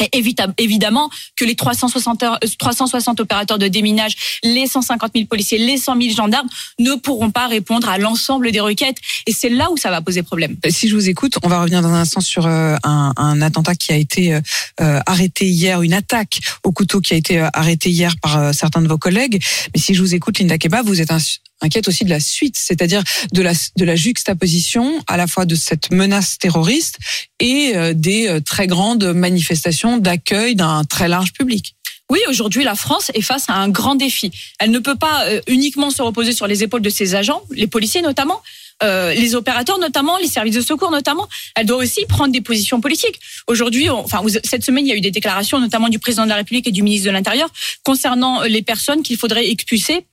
et 0.00 0.22
évidemment 0.58 1.10
que 1.36 1.44
les 1.44 1.54
360, 1.54 2.24
360 2.58 3.18
euh, 3.18 3.22
opérateurs 3.22 3.58
de 3.58 3.68
déminage, 3.68 4.40
les 4.42 4.66
150 4.66 5.12
000 5.14 5.26
policiers, 5.26 5.58
les 5.58 5.78
100 5.78 6.00
000 6.00 6.14
gendarmes 6.14 6.48
ne 6.78 6.94
pourront 6.94 7.30
pas 7.30 7.46
répondre 7.46 7.88
à 7.88 7.98
l'ensemble 7.98 8.52
des 8.52 8.60
requêtes. 8.60 8.98
Et 9.26 9.32
c'est 9.32 9.48
là 9.48 9.70
où 9.70 9.76
ça 9.76 9.90
va 9.90 10.00
poser 10.00 10.22
problème. 10.22 10.56
Euh, 10.64 10.70
si 10.70 10.88
je 10.88 10.94
vous 10.94 11.08
écoute, 11.08 11.38
on 11.42 11.48
va 11.48 11.60
revenir 11.60 11.82
dans 11.82 11.88
un 11.88 12.00
instant 12.00 12.20
sur 12.20 12.46
euh, 12.46 12.76
un, 12.84 13.12
un 13.16 13.42
attentat 13.42 13.74
qui 13.74 13.92
a 13.92 13.96
été 13.96 14.38
arrêté 14.78 15.46
hier, 15.46 15.82
une 15.82 15.94
attaque 15.94 16.40
au 16.62 16.72
couteau 16.72 17.00
qui 17.00 17.14
a 17.14 17.16
été 17.16 17.38
arrêtée 17.52 17.90
hier 17.90 18.14
par 18.20 18.54
certains 18.54 18.82
de 18.82 18.88
vos 18.88 18.98
collègues. 18.98 19.42
Mais 19.74 19.80
si 19.80 19.94
je 19.94 20.02
vous 20.02 20.14
écoute, 20.14 20.38
Linda 20.38 20.58
Keba, 20.58 20.82
vous 20.82 21.00
êtes 21.00 21.10
un 21.10 21.18
inquiète 21.60 21.88
aussi 21.88 22.04
de 22.04 22.10
la 22.10 22.20
suite, 22.20 22.56
c'est-à-dire 22.56 23.02
de 23.32 23.42
la, 23.42 23.52
de 23.76 23.84
la 23.84 23.96
juxtaposition 23.96 25.02
à 25.06 25.16
la 25.16 25.26
fois 25.26 25.44
de 25.44 25.54
cette 25.54 25.90
menace 25.90 26.38
terroriste 26.38 26.98
et 27.40 27.72
euh, 27.74 27.92
des 27.94 28.28
euh, 28.28 28.40
très 28.40 28.66
grandes 28.66 29.12
manifestations 29.12 29.98
d'accueil 29.98 30.54
d'un 30.54 30.84
très 30.84 31.08
large 31.08 31.32
public. 31.32 31.74
Oui, 32.08 32.20
aujourd'hui, 32.28 32.62
la 32.62 32.76
France 32.76 33.10
est 33.14 33.22
face 33.22 33.48
à 33.48 33.54
un 33.54 33.68
grand 33.68 33.96
défi. 33.96 34.30
Elle 34.60 34.70
ne 34.70 34.78
peut 34.78 34.94
pas 34.94 35.26
euh, 35.26 35.40
uniquement 35.48 35.90
se 35.90 36.02
reposer 36.02 36.32
sur 36.32 36.46
les 36.46 36.62
épaules 36.62 36.82
de 36.82 36.90
ses 36.90 37.14
agents, 37.14 37.42
les 37.50 37.66
policiers 37.66 38.02
notamment, 38.02 38.42
les 38.82 39.34
opérateurs 39.34 39.78
notamment, 39.78 40.18
les 40.18 40.28
services 40.28 40.54
de 40.54 40.60
secours 40.60 40.90
notamment. 40.90 41.26
Elle 41.54 41.64
doit 41.64 41.78
aussi 41.78 42.04
prendre 42.04 42.30
des 42.30 42.42
positions 42.42 42.78
politiques. 42.82 43.18
Aujourd'hui, 43.46 43.88
enfin 43.88 44.20
cette 44.44 44.66
semaine, 44.66 44.86
il 44.86 44.90
y 44.90 44.92
a 44.92 44.96
eu 44.96 45.00
des 45.00 45.10
déclarations 45.10 45.58
notamment 45.58 45.88
du 45.88 45.98
président 45.98 46.24
de 46.24 46.28
la 46.28 46.34
République 46.36 46.68
et 46.68 46.72
du 46.72 46.82
ministre 46.82 47.06
de 47.06 47.12
l'Intérieur 47.12 47.48
concernant 47.84 48.42
les 48.42 48.60
personnes 48.60 49.02
qu'il 49.02 49.16
faudrait 49.16 49.48
expulser 49.48 50.04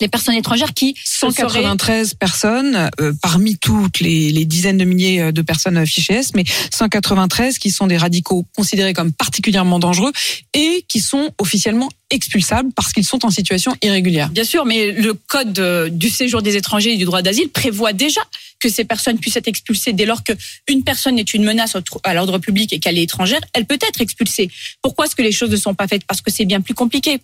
les 0.00 0.08
personnes 0.08 0.34
étrangères 0.34 0.74
qui 0.74 0.94
193 1.04 2.14
personnes 2.14 2.90
euh, 3.00 3.12
parmi 3.22 3.56
toutes 3.56 4.00
les, 4.00 4.32
les, 4.32 4.44
dizaines 4.44 4.78
de 4.78 4.84
milliers 4.84 5.20
euh, 5.20 5.32
de 5.32 5.42
personnes 5.42 5.84
fichées 5.86 6.14
S, 6.14 6.32
mais 6.34 6.44
193 6.70 7.58
qui 7.58 7.70
sont 7.70 7.86
des 7.86 7.96
radicaux 7.96 8.46
considérés 8.56 8.92
comme 8.92 9.12
particulièrement 9.12 9.78
dangereux 9.78 10.12
et 10.54 10.84
qui 10.88 11.00
sont 11.00 11.30
officiellement 11.38 11.88
expulsables 12.10 12.70
parce 12.74 12.92
qu'ils 12.92 13.04
sont 13.04 13.24
en 13.24 13.30
situation 13.30 13.76
irrégulière. 13.82 14.30
Bien 14.30 14.44
sûr, 14.44 14.64
mais 14.64 14.90
le 14.90 15.14
code 15.14 15.60
du 15.96 16.08
séjour 16.08 16.42
des 16.42 16.56
étrangers 16.56 16.94
et 16.94 16.96
du 16.96 17.04
droit 17.04 17.22
d'asile 17.22 17.48
prévoit 17.50 17.92
déjà 17.92 18.20
que 18.58 18.68
ces 18.68 18.84
personnes 18.84 19.18
puissent 19.18 19.36
être 19.36 19.48
expulsées 19.48 19.92
dès 19.92 20.06
lors 20.06 20.22
qu'une 20.22 20.84
personne 20.84 21.18
est 21.18 21.34
une 21.34 21.44
menace 21.44 21.76
à 22.04 22.14
l'ordre 22.14 22.38
public 22.38 22.72
et 22.72 22.78
qu'elle 22.78 22.98
est 22.98 23.02
étrangère, 23.02 23.40
elle 23.54 23.64
peut 23.64 23.78
être 23.88 24.00
expulsée. 24.00 24.50
Pourquoi 24.82 25.06
est-ce 25.06 25.16
que 25.16 25.22
les 25.22 25.32
choses 25.32 25.50
ne 25.50 25.56
sont 25.56 25.74
pas 25.74 25.88
faites? 25.88 26.04
Parce 26.04 26.20
que 26.20 26.30
c'est 26.30 26.44
bien 26.44 26.60
plus 26.60 26.74
compliqué. 26.74 27.20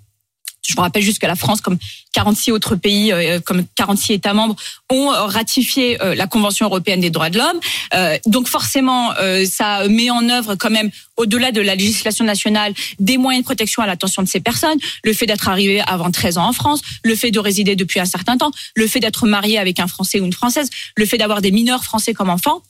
Je 0.66 0.74
vous 0.74 0.82
rappelle 0.82 1.02
juste 1.02 1.20
que 1.20 1.26
la 1.26 1.36
France, 1.36 1.60
comme 1.60 1.78
46 2.12 2.52
autres 2.52 2.76
pays, 2.76 3.12
euh, 3.12 3.40
comme 3.40 3.64
46 3.76 4.14
États 4.14 4.34
membres, 4.34 4.56
ont 4.90 5.08
ratifié 5.08 6.02
euh, 6.02 6.14
la 6.14 6.26
Convention 6.26 6.66
européenne 6.66 7.00
des 7.00 7.10
droits 7.10 7.30
de 7.30 7.38
l'homme. 7.38 7.60
Euh, 7.94 8.18
donc 8.26 8.48
forcément, 8.48 9.12
ça 9.48 9.86
met 9.88 10.10
en 10.10 10.28
œuvre 10.28 10.54
quand 10.54 10.70
même, 10.70 10.90
au-delà 11.16 11.52
de 11.52 11.60
la 11.60 11.74
législation 11.74 12.24
nationale, 12.24 12.74
des 12.98 13.18
moyens 13.18 13.44
de 13.44 13.46
protection 13.46 13.82
à 13.82 13.86
l'attention 13.86 14.22
de 14.22 14.28
ces 14.28 14.40
personnes. 14.40 14.78
Le 15.04 15.12
fait 15.12 15.26
d'être 15.26 15.48
arrivé 15.48 15.80
avant 15.80 16.10
13 16.10 16.38
ans 16.38 16.48
en 16.48 16.52
France, 16.52 16.80
le 17.04 17.14
fait 17.14 17.30
de 17.30 17.38
résider 17.38 17.76
depuis 17.76 18.00
un 18.00 18.04
certain 18.04 18.36
temps, 18.36 18.50
le 18.74 18.86
fait 18.86 19.00
d'être 19.00 19.26
marié 19.26 19.58
avec 19.58 19.80
un 19.80 19.86
Français 19.86 20.20
ou 20.20 20.24
une 20.24 20.32
Française, 20.32 20.70
le 20.96 21.06
fait 21.06 21.18
d'avoir 21.18 21.42
des 21.42 21.50
mineurs 21.50 21.84
français 21.84 22.14
comme 22.14 22.30
enfants. 22.30 22.62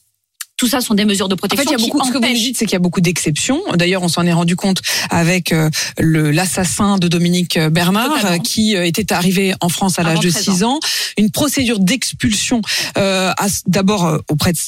Tout 0.56 0.68
ça 0.68 0.80
sont 0.80 0.94
des 0.94 1.04
mesures 1.04 1.28
de 1.28 1.34
protection. 1.34 1.62
En 1.62 1.64
fait, 1.64 1.76
il 1.76 1.78
y 1.78 1.82
a 1.82 1.86
beaucoup, 1.86 2.04
ce 2.06 2.12
que 2.12 2.18
vous 2.18 2.34
dites, 2.34 2.56
c'est 2.56 2.64
qu'il 2.64 2.72
y 2.72 2.76
a 2.76 2.80
beaucoup 2.80 3.02
d'exceptions. 3.02 3.60
D'ailleurs, 3.75 4.02
on 4.02 4.08
s'en 4.08 4.25
est 4.25 4.32
rendu 4.32 4.56
compte 4.56 4.80
avec 5.10 5.52
euh, 5.52 5.68
le 5.98 6.30
l'assassin 6.30 6.96
de 6.96 7.08
Dominique 7.08 7.58
Bernard, 7.58 8.25
euh, 8.25 8.38
qui 8.38 8.75
euh, 8.75 8.86
était 8.86 9.12
arrivé 9.12 9.54
en 9.60 9.68
France 9.68 9.98
à 9.98 10.02
l'âge 10.02 10.20
de 10.20 10.30
6 10.30 10.64
ans. 10.64 10.80
Une 11.18 11.30
procédure 11.30 11.78
d'expulsion, 11.78 12.62
euh, 12.96 13.32
d'abord 13.66 14.18
auprès 14.28 14.52
de, 14.52 14.58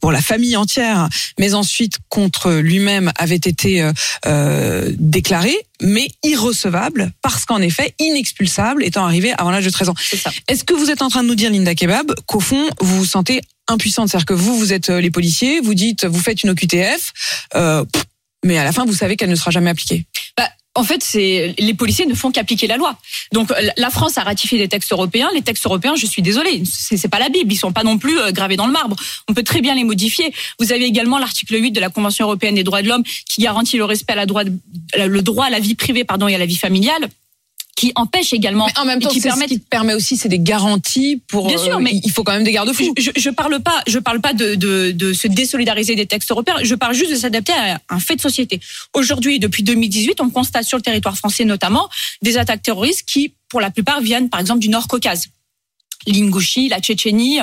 pour 0.00 0.12
la 0.12 0.20
famille 0.22 0.56
entière, 0.56 1.08
mais 1.38 1.54
ensuite 1.54 1.98
contre 2.08 2.52
lui-même 2.52 3.12
avait 3.16 3.36
été 3.36 3.90
euh, 4.26 4.90
déclarée, 4.98 5.56
mais 5.82 6.08
irrecevable 6.22 7.12
parce 7.20 7.44
qu'en 7.44 7.60
effet 7.60 7.94
inexpulsable, 7.98 8.82
étant 8.82 9.04
arrivé 9.04 9.32
avant 9.36 9.50
l'âge 9.50 9.64
de 9.66 9.70
13 9.70 9.90
ans. 9.90 9.94
Est-ce 10.48 10.64
que 10.64 10.72
vous 10.72 10.90
êtes 10.90 11.02
en 11.02 11.08
train 11.08 11.22
de 11.22 11.28
nous 11.28 11.34
dire, 11.34 11.50
Linda 11.50 11.74
Kebab, 11.74 12.14
qu'au 12.26 12.40
fond 12.40 12.70
vous 12.80 12.98
vous 12.98 13.04
sentez 13.04 13.42
impuissante. 13.68 14.08
C'est-à-dire 14.08 14.26
que 14.26 14.34
vous, 14.34 14.58
vous 14.58 14.72
êtes 14.72 14.90
euh, 14.90 15.00
les 15.00 15.10
policiers, 15.10 15.60
vous 15.60 15.74
dites, 15.74 16.04
vous 16.04 16.20
faites 16.20 16.42
une 16.42 16.50
OQTF, 16.50 17.12
euh, 17.54 17.84
mais 18.44 18.58
à 18.58 18.64
la 18.64 18.72
fin, 18.72 18.84
vous 18.84 18.94
savez 18.94 19.16
qu'elle 19.16 19.30
ne 19.30 19.36
sera 19.36 19.50
jamais 19.50 19.70
appliquée. 19.70 20.06
Bah, 20.36 20.48
en 20.76 20.82
fait, 20.82 21.02
c'est 21.04 21.54
les 21.56 21.74
policiers 21.74 22.04
ne 22.04 22.14
font 22.14 22.32
qu'appliquer 22.32 22.66
la 22.66 22.76
loi. 22.76 22.96
Donc 23.32 23.52
la 23.76 23.90
France 23.90 24.18
a 24.18 24.22
ratifié 24.22 24.58
des 24.58 24.68
textes 24.68 24.90
européens. 24.90 25.30
Les 25.32 25.42
textes 25.42 25.64
européens, 25.64 25.94
je 25.94 26.04
suis 26.04 26.20
désolée, 26.20 26.62
c'est 26.64 27.08
pas 27.08 27.20
la 27.20 27.28
Bible. 27.28 27.52
Ils 27.52 27.56
sont 27.56 27.72
pas 27.72 27.84
non 27.84 27.96
plus 27.96 28.18
euh, 28.18 28.32
gravés 28.32 28.56
dans 28.56 28.66
le 28.66 28.72
marbre. 28.72 28.96
On 29.28 29.34
peut 29.34 29.44
très 29.44 29.60
bien 29.60 29.74
les 29.74 29.84
modifier. 29.84 30.34
Vous 30.58 30.72
avez 30.72 30.84
également 30.84 31.18
l'article 31.18 31.54
8 31.54 31.70
de 31.70 31.80
la 31.80 31.90
Convention 31.90 32.26
européenne 32.26 32.56
des 32.56 32.64
droits 32.64 32.82
de 32.82 32.88
l'homme 32.88 33.04
qui 33.04 33.42
garantit 33.42 33.76
le 33.76 33.84
respect 33.84 34.14
à 34.14 34.16
la 34.16 34.26
droit, 34.26 34.42
le 34.96 35.22
droit 35.22 35.46
à 35.46 35.50
la 35.50 35.60
vie 35.60 35.76
privée, 35.76 36.04
pardon, 36.04 36.26
et 36.26 36.34
à 36.34 36.38
la 36.38 36.46
vie 36.46 36.56
familiale 36.56 37.08
qui 37.76 37.92
empêche 37.94 38.32
également. 38.32 38.66
Mais 38.66 38.78
en 38.78 38.84
même 38.84 39.00
temps, 39.00 39.08
qui 39.08 39.20
permet... 39.20 39.44
ce 39.44 39.54
qui 39.54 39.58
permet 39.58 39.94
aussi, 39.94 40.16
c'est 40.16 40.28
des 40.28 40.38
garanties 40.38 41.22
pour. 41.28 41.48
Bien 41.48 41.58
sûr, 41.58 41.76
euh, 41.76 41.80
mais 41.80 41.92
il 41.92 42.10
faut 42.10 42.22
quand 42.22 42.32
même 42.32 42.44
des 42.44 42.52
garde-fous. 42.52 42.94
Je, 42.96 43.10
je, 43.16 43.30
parle 43.30 43.60
pas, 43.60 43.82
je 43.86 43.98
parle 43.98 44.20
pas 44.20 44.32
de, 44.32 44.54
de, 44.54 44.92
de 44.92 45.12
se 45.12 45.26
désolidariser 45.28 45.94
des 45.94 46.06
textes 46.06 46.30
européens. 46.30 46.56
Je 46.62 46.74
parle 46.74 46.94
juste 46.94 47.10
de 47.10 47.16
s'adapter 47.16 47.52
à 47.52 47.80
un 47.88 48.00
fait 48.00 48.16
de 48.16 48.20
société. 48.20 48.60
Aujourd'hui, 48.92 49.38
depuis 49.38 49.62
2018, 49.62 50.20
on 50.20 50.30
constate 50.30 50.64
sur 50.64 50.78
le 50.78 50.82
territoire 50.82 51.16
français 51.16 51.44
notamment 51.44 51.88
des 52.22 52.38
attaques 52.38 52.62
terroristes 52.62 53.04
qui, 53.06 53.34
pour 53.48 53.60
la 53.60 53.70
plupart, 53.70 54.00
viennent 54.00 54.28
par 54.28 54.40
exemple 54.40 54.60
du 54.60 54.68
Nord 54.68 54.86
Caucase 54.88 55.28
l'Ingouchi, 56.06 56.68
la 56.68 56.80
Tchétchénie, 56.80 57.38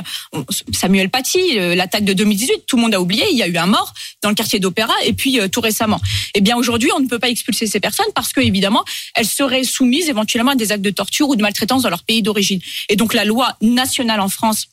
Samuel 0.74 1.10
Paty, 1.10 1.60
euh, 1.60 1.76
l'attaque 1.76 2.06
de 2.06 2.14
2018, 2.14 2.66
tout 2.68 2.76
le 2.76 2.84
monde 2.84 2.94
a 2.94 3.02
oublié, 3.02 3.26
il 3.32 3.38
y 3.38 3.44
a 3.44 3.48
eu 3.48 3.58
un 3.58 3.66
mort 3.66 3.94
dans 4.22 4.30
le 4.30 4.36
quartier 4.36 4.60
d'Opéra 4.60 4.94
et 5.06 5.14
puis 5.14 5.40
euh, 5.40 5.48
tout 5.48 5.62
récemment. 5.62 6.00
Eh 6.36 6.42
bien 6.42 6.56
aujourd'hui, 6.58 6.90
on 6.96 7.00
ne 7.00 7.08
peut 7.08 7.20
pas 7.20 7.30
expulser 7.30 7.68
ces 7.68 7.80
personnes 7.80 8.12
parce 8.16 8.34
que 8.34 8.42
évidemment, 8.42 8.84
elles 9.16 9.28
seraient 9.28 9.64
soumises 9.64 10.10
éventuellement 10.10 10.52
à 10.52 10.56
des 10.56 10.72
actes 10.72 10.84
de 10.84 10.90
torture 10.90 11.30
ou 11.30 11.36
de 11.36 11.42
maltraitance 11.42 11.84
dans 11.84 11.90
leur 11.90 12.04
pays 12.04 12.22
d'origine. 12.22 12.60
Et 12.90 12.96
donc 12.96 13.14
la 13.14 13.26
loi 13.26 13.56
nationale 13.62 14.20
en 14.20 14.30
France 14.30 14.68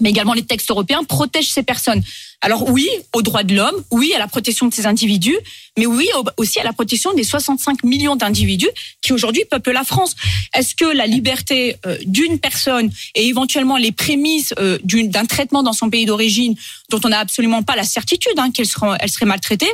mais 0.00 0.10
également 0.10 0.34
les 0.34 0.42
textes 0.42 0.70
européens 0.70 1.04
protègent 1.04 1.50
ces 1.50 1.62
personnes. 1.62 2.02
Alors 2.40 2.70
oui, 2.70 2.88
aux 3.14 3.22
droits 3.22 3.42
de 3.42 3.54
l'homme, 3.54 3.82
oui 3.90 4.12
à 4.14 4.18
la 4.18 4.28
protection 4.28 4.66
de 4.66 4.74
ces 4.74 4.86
individus, 4.86 5.36
mais 5.76 5.86
oui 5.86 6.08
aussi 6.36 6.60
à 6.60 6.64
la 6.64 6.72
protection 6.72 7.12
des 7.12 7.24
65 7.24 7.82
millions 7.82 8.14
d'individus 8.14 8.68
qui 9.02 9.12
aujourd'hui 9.12 9.44
peuplent 9.50 9.72
la 9.72 9.82
France. 9.82 10.14
Est-ce 10.54 10.76
que 10.76 10.84
la 10.84 11.06
liberté 11.06 11.76
euh, 11.86 11.98
d'une 12.06 12.38
personne 12.38 12.90
et 13.16 13.26
éventuellement 13.26 13.76
les 13.76 13.90
prémices 13.92 14.54
euh, 14.58 14.78
d'un 14.84 15.26
traitement 15.26 15.64
dans 15.64 15.72
son 15.72 15.90
pays 15.90 16.06
d'origine, 16.06 16.54
dont 16.90 17.00
on 17.04 17.08
n'a 17.08 17.18
absolument 17.18 17.62
pas 17.64 17.74
la 17.74 17.84
certitude 17.84 18.38
hein, 18.38 18.50
qu'elle 18.52 18.66
serait 18.66 19.26
maltraitée, 19.26 19.72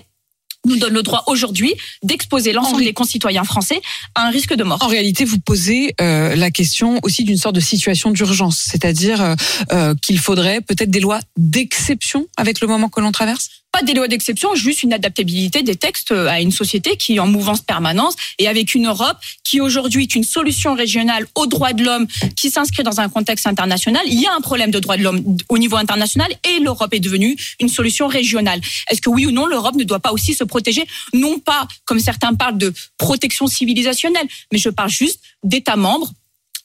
nous 0.64 0.76
donne 0.76 0.94
le 0.94 1.02
droit 1.02 1.24
aujourd'hui 1.26 1.74
d'exposer 2.02 2.52
l'ensemble 2.52 2.84
des 2.84 2.92
concitoyens 2.92 3.44
français 3.44 3.80
à 4.14 4.26
un 4.26 4.30
risque 4.30 4.54
de 4.54 4.64
mort. 4.64 4.78
En 4.82 4.88
réalité, 4.88 5.24
vous 5.24 5.38
posez 5.38 5.94
euh, 6.00 6.34
la 6.34 6.50
question 6.50 6.98
aussi 7.02 7.24
d'une 7.24 7.36
sorte 7.36 7.54
de 7.54 7.60
situation 7.60 8.10
d'urgence, 8.10 8.58
c'est-à-dire 8.58 9.22
euh, 9.22 9.34
euh, 9.72 9.94
qu'il 10.00 10.18
faudrait 10.18 10.60
peut-être 10.60 10.90
des 10.90 11.00
lois 11.00 11.20
d'exception 11.36 12.26
avec 12.36 12.60
le 12.60 12.66
moment 12.66 12.88
que 12.88 13.00
l'on 13.00 13.12
traverse? 13.12 13.50
Pas 13.72 13.82
des 13.82 13.94
lois 13.94 14.06
d'exception, 14.06 14.54
juste 14.54 14.84
une 14.84 14.92
adaptabilité 14.92 15.64
des 15.64 15.74
textes 15.74 16.12
à 16.12 16.40
une 16.40 16.52
société 16.52 16.96
qui 16.96 17.16
est 17.16 17.18
en 17.18 17.26
mouvance 17.26 17.60
permanente 17.60 18.14
et 18.38 18.46
avec 18.46 18.76
une 18.76 18.86
Europe 18.86 19.16
qui 19.42 19.60
aujourd'hui 19.60 20.04
est 20.04 20.14
une 20.14 20.22
solution 20.22 20.74
régionale 20.74 21.26
aux 21.34 21.46
droits 21.46 21.72
de 21.72 21.82
l'homme 21.82 22.06
qui 22.36 22.50
s'inscrit 22.50 22.84
dans 22.84 23.00
un 23.00 23.08
contexte 23.08 23.48
international. 23.48 24.02
Il 24.06 24.20
y 24.20 24.26
a 24.26 24.32
un 24.32 24.40
problème 24.40 24.70
de 24.70 24.78
droits 24.78 24.96
de 24.96 25.02
l'homme 25.02 25.24
au 25.48 25.58
niveau 25.58 25.76
international 25.76 26.30
et 26.44 26.60
l'Europe 26.60 26.94
est 26.94 27.00
devenue 27.00 27.36
une 27.58 27.68
solution 27.68 28.06
régionale. 28.06 28.60
Est-ce 28.88 29.00
que 29.00 29.10
oui 29.10 29.26
ou 29.26 29.32
non 29.32 29.46
l'Europe 29.46 29.74
ne 29.74 29.82
doit 29.82 29.98
pas 29.98 30.12
aussi 30.12 30.34
se 30.34 30.44
protéger 30.54 30.84
Non 31.12 31.40
pas 31.40 31.66
comme 31.84 31.98
certains 31.98 32.34
parlent 32.34 32.58
de 32.58 32.72
protection 32.96 33.46
civilisationnelle, 33.48 34.28
mais 34.52 34.58
je 34.58 34.70
parle 34.70 34.90
juste 34.90 35.20
d'États 35.42 35.76
membres 35.76 36.10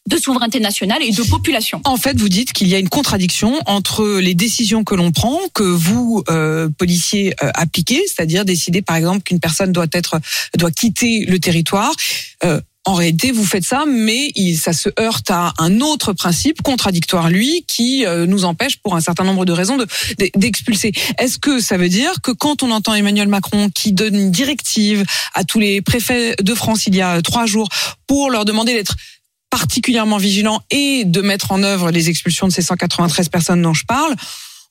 de 0.08 0.18
souveraineté 0.18 0.60
nationale 0.60 1.02
et 1.04 1.12
de 1.12 1.24
population. 1.24 1.82
En 1.86 1.98
fait, 1.98 2.18
vous 2.18 2.30
dites 2.30 2.52
qu'il 2.52 2.68
y 2.68 2.76
a 2.76 2.80
une 2.80 2.90
contradiction 2.90 3.60
entre 3.66 4.20
les 4.20 4.34
décisions 4.34 4.84
que 4.84 4.96
l'on 4.96 5.12
prend, 5.12 5.40
que 5.54 5.64
vous, 5.64 6.24
euh, 6.30 6.68
policiers, 6.78 7.36
euh, 7.44 7.52
appliquez, 7.54 8.02
c'est-à-dire 8.08 8.44
décider, 8.44 8.82
par 8.82 8.96
exemple, 8.96 9.22
qu'une 9.22 9.40
personne 9.40 9.72
doit 9.72 9.92
être 9.94 10.20
doit 10.58 10.72
quitter 10.72 11.26
le 11.26 11.40
territoire. 11.40 11.94
Euh, 12.44 12.60
en 12.90 12.96
réalité, 12.96 13.32
vous 13.32 13.46
faites 13.46 13.64
ça, 13.64 13.86
mais 13.88 14.32
il, 14.34 14.58
ça 14.58 14.74
se 14.74 14.90
heurte 15.00 15.30
à 15.30 15.54
un 15.60 15.80
autre 15.80 16.12
principe 16.12 16.64
contradictoire, 16.64 17.30
lui, 17.30 17.64
qui 17.68 18.04
euh, 18.08 18.26
nous 18.26 18.46
empêche, 18.46 18.78
pour 18.78 18.96
un 18.96 19.00
certain 19.00 19.24
nombre 19.24 19.46
de 19.46 19.52
raisons, 19.52 19.78
d'expulser. 20.36 20.92
Est-ce 21.20 21.38
que 21.38 21.60
ça 21.60 21.78
veut 21.78 21.88
dire 21.88 22.12
que 22.24 22.32
quand 22.32 22.64
on 22.64 22.72
entend 22.72 22.96
Emmanuel 22.96 23.28
Macron 23.28 23.70
qui 23.70 23.94
donne 23.94 24.16
une 24.16 24.32
directive 24.32 25.06
à 25.36 25.44
tous 25.44 25.60
les 25.60 25.84
préfets 25.84 26.36
de 26.42 26.56
France 26.56 26.88
il 26.88 26.96
y 26.96 27.02
a 27.02 27.22
trois 27.22 27.46
jours 27.46 27.70
pour 28.08 28.32
leur 28.32 28.44
demander 28.44 28.74
d'être 28.74 28.96
particulièrement 29.52 30.18
vigilant 30.18 30.60
et 30.72 31.06
de 31.06 31.22
mettre 31.22 31.52
en 31.52 31.62
œuvre 31.62 31.92
les 31.92 32.10
expulsions 32.10 32.48
de 32.48 32.52
ces 32.52 32.64
193 32.64 33.30
personnes 33.30 33.62
dont 33.62 33.76
je 33.76 33.86
parle, 33.86 34.16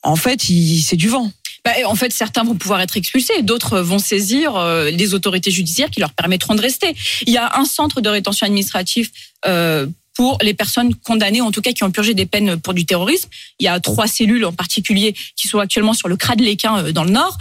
en 0.02 0.16
fait, 0.16 0.40
c'est 0.40 0.96
du 0.96 1.08
vent. 1.08 1.30
Bah, 1.64 1.72
en 1.86 1.94
fait, 1.94 2.12
certains 2.12 2.44
vont 2.44 2.54
pouvoir 2.54 2.80
être 2.80 2.96
expulsés, 2.96 3.42
d'autres 3.42 3.80
vont 3.80 3.98
saisir 3.98 4.56
euh, 4.56 4.90
les 4.90 5.14
autorités 5.14 5.50
judiciaires 5.50 5.90
qui 5.90 6.00
leur 6.00 6.12
permettront 6.12 6.54
de 6.54 6.60
rester. 6.60 6.94
Il 7.26 7.32
y 7.32 7.38
a 7.38 7.58
un 7.58 7.64
centre 7.64 8.00
de 8.00 8.08
rétention 8.08 8.46
administrative 8.46 9.10
euh, 9.46 9.86
pour 10.14 10.38
les 10.42 10.54
personnes 10.54 10.94
condamnées, 10.94 11.40
en 11.40 11.52
tout 11.52 11.60
cas 11.60 11.72
qui 11.72 11.84
ont 11.84 11.90
purgé 11.92 12.12
des 12.12 12.26
peines 12.26 12.58
pour 12.58 12.74
du 12.74 12.84
terrorisme. 12.84 13.28
Il 13.60 13.64
y 13.64 13.68
a 13.68 13.78
trois 13.78 14.08
cellules 14.08 14.44
en 14.44 14.52
particulier 14.52 15.14
qui 15.36 15.46
sont 15.46 15.58
actuellement 15.58 15.94
sur 15.94 16.08
le 16.08 16.16
Crade 16.16 16.40
Léquin 16.40 16.78
euh, 16.78 16.92
dans 16.92 17.04
le 17.04 17.10
Nord. 17.10 17.36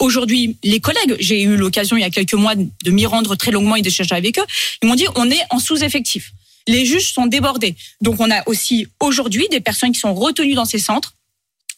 Aujourd'hui, 0.00 0.56
les 0.64 0.80
collègues, 0.80 1.16
j'ai 1.20 1.42
eu 1.42 1.56
l'occasion 1.56 1.96
il 1.96 2.00
y 2.00 2.04
a 2.04 2.10
quelques 2.10 2.34
mois 2.34 2.54
de 2.56 2.90
m'y 2.90 3.06
rendre 3.06 3.36
très 3.36 3.52
longuement 3.52 3.76
et 3.76 3.82
d'échanger 3.82 4.14
avec 4.14 4.38
eux, 4.38 4.44
ils 4.82 4.88
m'ont 4.88 4.96
dit 4.96 5.06
on 5.14 5.30
est 5.30 5.42
en 5.50 5.58
sous-effectif 5.58 6.32
les 6.70 6.84
juges 6.84 7.12
sont 7.12 7.26
débordés. 7.26 7.74
Donc 8.00 8.20
on 8.20 8.30
a 8.30 8.46
aussi 8.46 8.86
aujourd'hui 9.00 9.48
des 9.50 9.60
personnes 9.60 9.92
qui 9.92 10.00
sont 10.00 10.14
retenues 10.14 10.54
dans 10.54 10.64
ces 10.64 10.78
centres. 10.78 11.14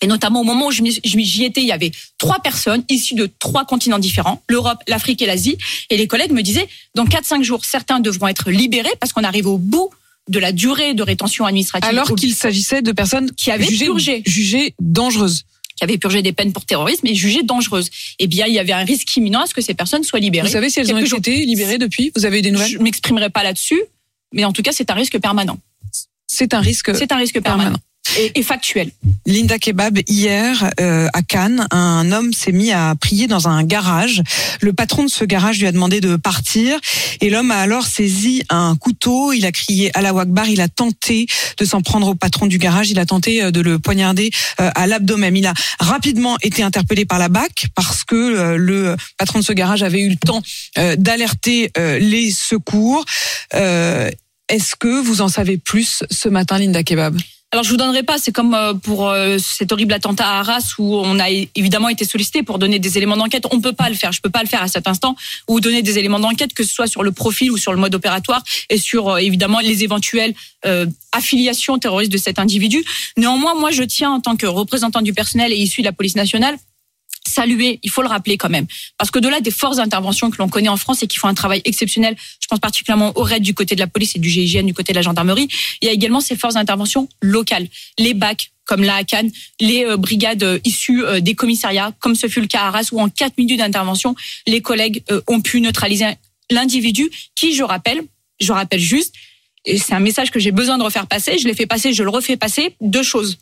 Et 0.02 0.06
notamment 0.06 0.40
au 0.40 0.44
moment 0.44 0.66
où 0.66 0.71
j'y 0.71 1.44
étais, 1.44 1.62
il 1.62 1.66
y 1.66 1.73
avait 1.73 1.92
trois 2.18 2.40
personnes 2.40 2.85
issues 2.88 3.14
de 3.14 3.30
trois 3.38 3.64
continents 3.64 3.99
différents, 3.99 4.42
l'Europe, 4.49 4.82
l'Afrique 4.88 5.23
et 5.23 5.26
l'Asie. 5.26 5.56
Et 5.90 5.97
les 5.97 6.06
collègues 6.06 6.32
me 6.32 6.42
disaient, 6.42 6.68
dans 6.94 7.04
4-5 7.04 7.42
jours, 7.42 7.64
certains 7.64 8.00
devront 8.00 8.28
être 8.28 8.50
libérés 8.50 8.92
parce 9.00 9.12
qu'on 9.12 9.25
arrive 9.25 9.47
au 9.47 9.59
bout 9.59 9.90
de 10.28 10.38
la 10.38 10.52
durée 10.52 10.94
de 10.94 11.02
rétention 11.02 11.47
administrative. 11.47 11.88
Alors 11.88 12.14
qu'il 12.14 12.35
s'agissait 12.35 12.82
de 12.82 12.92
personnes 12.92 13.30
qui 13.32 13.50
avaient 13.50 13.64
jugées, 13.64 13.87
purgé. 13.87 14.23
jugées 14.26 14.75
dangereuses 14.80 15.44
qui 15.75 15.85
avaient 15.85 15.99
purgé 15.99 16.21
des 16.21 16.32
peines 16.32 16.52
pour 16.52 16.66
terrorisme 16.66 17.06
et 17.06 17.14
jugées 17.14 17.42
dangereuses. 17.42 17.88
Eh 18.18 18.26
bien, 18.26 18.47
il 18.47 18.52
y 18.52 18.59
avait 18.59 18.75
un 18.75 18.85
risque 18.85 19.16
imminent 19.16 19.40
à 19.40 19.47
ce 19.47 19.54
que 19.54 19.62
ces 19.62 19.73
personnes 19.73 20.04
soient 20.04 20.21
libérées. 20.21 20.47
Vous 20.47 20.52
savez 20.52 20.68
si 20.68 20.80
elles 20.80 20.92
ont 20.92 20.99
été 20.99 21.47
libérées 21.47 21.78
depuis? 21.78 22.12
Vous 22.14 22.26
avez 22.26 22.42
des 22.42 22.50
nouvelles? 22.50 22.71
Je 22.71 22.78
m'exprimerai 22.78 23.30
pas 23.30 23.42
là-dessus 23.42 23.80
mais 24.32 24.44
en 24.44 24.52
tout 24.52 24.62
cas, 24.62 24.73
c'est 24.73 24.90
un 24.90 24.94
risque 24.94 25.18
permanent. 25.18 25.59
C'est 26.26 26.54
un 26.54 26.61
risque. 26.61 26.94
C'est 26.94 27.12
un 27.12 27.16
risque 27.16 27.40
permanent. 27.40 27.78
Et, 28.19 28.42
factuel. 28.42 28.90
Linda 29.26 29.59
Kebab, 29.59 29.99
hier 30.07 30.71
euh, 30.81 31.09
à 31.14 31.23
Cannes, 31.23 31.66
un 31.71 32.12
homme 32.12 32.33
s'est 32.33 32.52
mis 32.52 32.71
à 32.71 32.95
prier 32.95 33.26
dans 33.26 33.49
un 33.49 33.62
garage. 33.64 34.23
Le 34.61 34.73
patron 34.73 35.04
de 35.04 35.09
ce 35.09 35.25
garage 35.25 35.59
lui 35.61 35.66
a 35.66 35.73
demandé 35.73 36.00
de 36.00 36.16
partir 36.16 36.78
et 37.21 37.31
l'homme 37.31 37.50
a 37.50 37.57
alors 37.57 37.87
saisi 37.87 38.42
un 38.50 38.76
couteau. 38.76 39.33
Il 39.33 39.47
a 39.47 39.52
crié 39.52 39.97
à 39.97 40.02
la 40.02 40.12
Wakbar. 40.12 40.49
Il 40.49 40.61
a 40.61 40.69
tenté 40.69 41.26
de 41.57 41.64
s'en 41.64 41.81
prendre 41.81 42.09
au 42.09 42.14
patron 42.14 42.47
du 42.47 42.59
garage. 42.59 42.90
Il 42.90 42.99
a 42.99 43.07
tenté 43.07 43.42
euh, 43.42 43.50
de 43.50 43.61
le 43.61 43.78
poignarder 43.78 44.31
euh, 44.61 44.71
à 44.75 44.87
l'abdomen. 44.87 45.35
Il 45.35 45.47
a 45.47 45.54
rapidement 45.81 46.37
été 46.42 46.62
interpellé 46.62 47.07
par 47.07 47.19
la 47.19 47.28
BAC 47.28 47.69
parce 47.75 48.04
que 48.04 48.57
le 48.57 48.97
patron 49.16 49.38
de 49.38 49.45
ce 49.45 49.52
garage 49.52 49.83
avait 49.83 50.00
eu 50.00 50.11
le 50.11 50.16
temps 50.16 50.42
d'alerter 50.97 51.71
les 51.76 52.31
secours. 52.31 53.04
Est-ce 53.52 54.76
que 54.78 55.00
vous 55.00 55.23
en 55.23 55.28
savez 55.28 55.57
plus 55.57 56.04
ce 56.11 56.28
matin, 56.28 56.59
Linda 56.59 56.83
Kebab? 56.83 57.16
Alors 57.52 57.64
je 57.64 57.68
vous 57.68 57.76
donnerai 57.76 58.02
pas, 58.02 58.16
c'est 58.16 58.32
comme 58.32 58.54
euh, 58.54 58.73
pour 58.73 59.11
euh, 59.11 59.37
cet 59.37 59.73
horrible 59.73 59.92
attentat 59.92 60.26
à 60.26 60.38
Arras 60.38 60.73
où 60.78 60.97
on 60.97 61.18
a 61.18 61.28
évidemment 61.54 61.90
été 61.90 62.06
sollicité 62.06 62.42
pour 62.42 62.59
donner 62.59 62.78
des 62.78 62.97
éléments 62.97 63.18
d'enquête. 63.18 63.44
On 63.50 63.61
peut 63.61 63.75
pas 63.75 63.90
le 63.90 63.94
faire, 63.94 64.11
je 64.11 64.23
peux 64.23 64.30
pas 64.30 64.40
le 64.40 64.49
faire 64.49 64.62
à 64.62 64.68
cet 64.68 64.88
instant 64.88 65.16
ou 65.49 65.61
donner 65.61 65.82
des 65.82 65.99
éléments 65.99 66.18
d'enquête 66.18 66.54
que 66.54 66.64
ce 66.64 66.73
soit 66.73 66.87
sur 66.87 67.02
le 67.02 67.12
profil 67.12 67.50
ou 67.50 67.59
sur 67.59 67.75
le 67.75 67.78
mode 67.78 67.94
opératoire 67.94 68.42
et 68.71 68.78
sur 68.78 69.11
euh, 69.11 69.16
évidemment 69.18 69.61
les 69.61 69.85
éventuelles 69.85 70.35
affiliations 71.11 71.76
terroristes 71.76 72.12
de 72.12 72.18
cet 72.18 72.38
individu. 72.38 72.85
Néanmoins, 73.16 73.56
moi 73.56 73.73
je 73.73 73.82
tiens 73.82 74.12
en 74.12 74.21
tant 74.21 74.37
que 74.37 74.47
représentant 74.47 75.02
du 75.02 75.12
personnel 75.12 75.52
et 75.52 75.56
issu 75.56 75.82
de 75.82 75.87
la 75.87 75.92
police 75.92 76.14
nationale 76.14 76.56
saluer, 77.26 77.79
il 77.83 77.91
faut 77.91 78.02
le 78.02 78.09
rappeler 78.09 78.37
quand 78.37 78.50
même, 78.50 78.67
parce 78.99 79.11
que 79.11 79.19
de 79.19 79.29
là 79.29 79.41
des 79.41 79.50
forces 79.50 79.76
d'intervention 79.76 80.31
que 80.31 80.38
l'on 80.38 80.49
connaît 80.49 80.69
en 80.69 80.76
France 80.76 81.02
et 81.02 81.07
qui 81.07 81.19
font 81.19 81.29
un 81.29 81.35
travail 81.35 81.62
exceptionnel, 81.64 82.17
je 82.41 82.47
pense 82.47 82.61
particulièrement 82.61 83.12
au 83.17 83.23
RAID 83.23 83.43
du 83.43 83.55
côté 83.55 83.75
de 83.75 83.81
la 83.81 83.87
police 83.87 84.17
et 84.17 84.19
du 84.19 84.29
GIGN 84.29 84.67
du 84.67 84.75
côté 84.75 84.93
de 84.93 84.99
la 84.99 85.02
gendarmerie, 85.02 85.49
il 85.81 85.87
y 85.87 85.88
a 85.88 85.93
également 85.93 86.21
ces 86.21 86.37
forces 86.37 86.55
d'intervention 86.55 87.09
locales, 87.21 87.69
les 87.99 88.14
BAC 88.14 88.52
comme 88.64 88.85
la 88.85 89.05
Cannes, 89.05 89.31
les 89.61 89.85
euh, 89.85 89.97
brigades 89.97 90.43
euh, 90.43 90.59
issues 90.64 91.05
euh, 91.05 91.21
des 91.21 91.35
commissariats, 91.35 91.93
comme 91.99 92.14
ce 92.14 92.29
fut 92.29 92.41
le 92.41 92.47
cas 92.47 92.61
à 92.61 92.67
Arras, 92.69 92.88
où 92.93 93.00
en 93.00 93.09
quatre 93.09 93.37
minutes 93.37 93.59
d'intervention, 93.59 94.14
les 94.47 94.61
collègues 94.61 95.02
ont 95.26 95.41
pu 95.41 95.61
neutraliser 95.61 96.07
l'individu 96.50 97.11
qui, 97.35 97.55
je 97.55 97.62
rappelle, 97.62 98.02
je 98.41 98.52
rappelle 98.52 98.81
juste, 98.81 99.14
et 99.64 99.79
c'est 99.79 99.95
un 99.95 100.00
message 100.00 100.31
que 100.31 100.41
j'ai 100.41 100.52
besoin 100.52 100.79
de 100.79 100.83
refaire 100.83 101.07
passer, 101.07 101.38
je 101.38 101.47
l'ai 101.47 101.55
fait 101.55 101.67
passer, 101.67 101.93
je 101.93 102.02
le 102.02 102.11
refais 102.11 102.37
passer, 102.37 102.75
deux 102.81 103.02
choses 103.02 103.38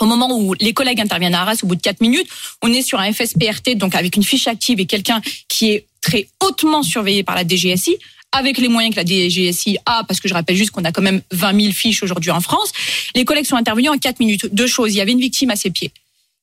au 0.00 0.06
moment 0.06 0.38
où 0.38 0.54
les 0.60 0.72
collègues 0.72 1.00
interviennent 1.00 1.34
à 1.34 1.42
Arras, 1.42 1.58
au 1.62 1.66
bout 1.66 1.76
de 1.76 1.80
quatre 1.80 2.00
minutes, 2.00 2.28
on 2.62 2.72
est 2.72 2.82
sur 2.82 3.00
un 3.00 3.12
FSPRT, 3.12 3.76
donc 3.76 3.94
avec 3.94 4.16
une 4.16 4.22
fiche 4.22 4.46
active 4.46 4.80
et 4.80 4.86
quelqu'un 4.86 5.20
qui 5.48 5.70
est 5.70 5.86
très 6.00 6.28
hautement 6.40 6.82
surveillé 6.82 7.22
par 7.22 7.34
la 7.34 7.46
DGSI, 7.46 7.96
avec 8.32 8.58
les 8.58 8.68
moyens 8.68 8.94
que 8.94 9.00
la 9.00 9.06
DGSI 9.06 9.78
a, 9.86 10.04
parce 10.04 10.20
que 10.20 10.28
je 10.28 10.34
rappelle 10.34 10.56
juste 10.56 10.70
qu'on 10.70 10.84
a 10.84 10.92
quand 10.92 11.02
même 11.02 11.22
20 11.32 11.60
000 11.60 11.72
fiches 11.72 12.02
aujourd'hui 12.02 12.30
en 12.30 12.40
France. 12.40 12.72
Les 13.14 13.24
collègues 13.24 13.46
sont 13.46 13.56
intervenus 13.56 13.90
en 13.90 13.98
quatre 13.98 14.20
minutes. 14.20 14.46
Deux 14.52 14.66
choses. 14.66 14.94
Il 14.94 14.98
y 14.98 15.00
avait 15.00 15.12
une 15.12 15.20
victime 15.20 15.50
à 15.50 15.56
ses 15.56 15.70
pieds. 15.70 15.92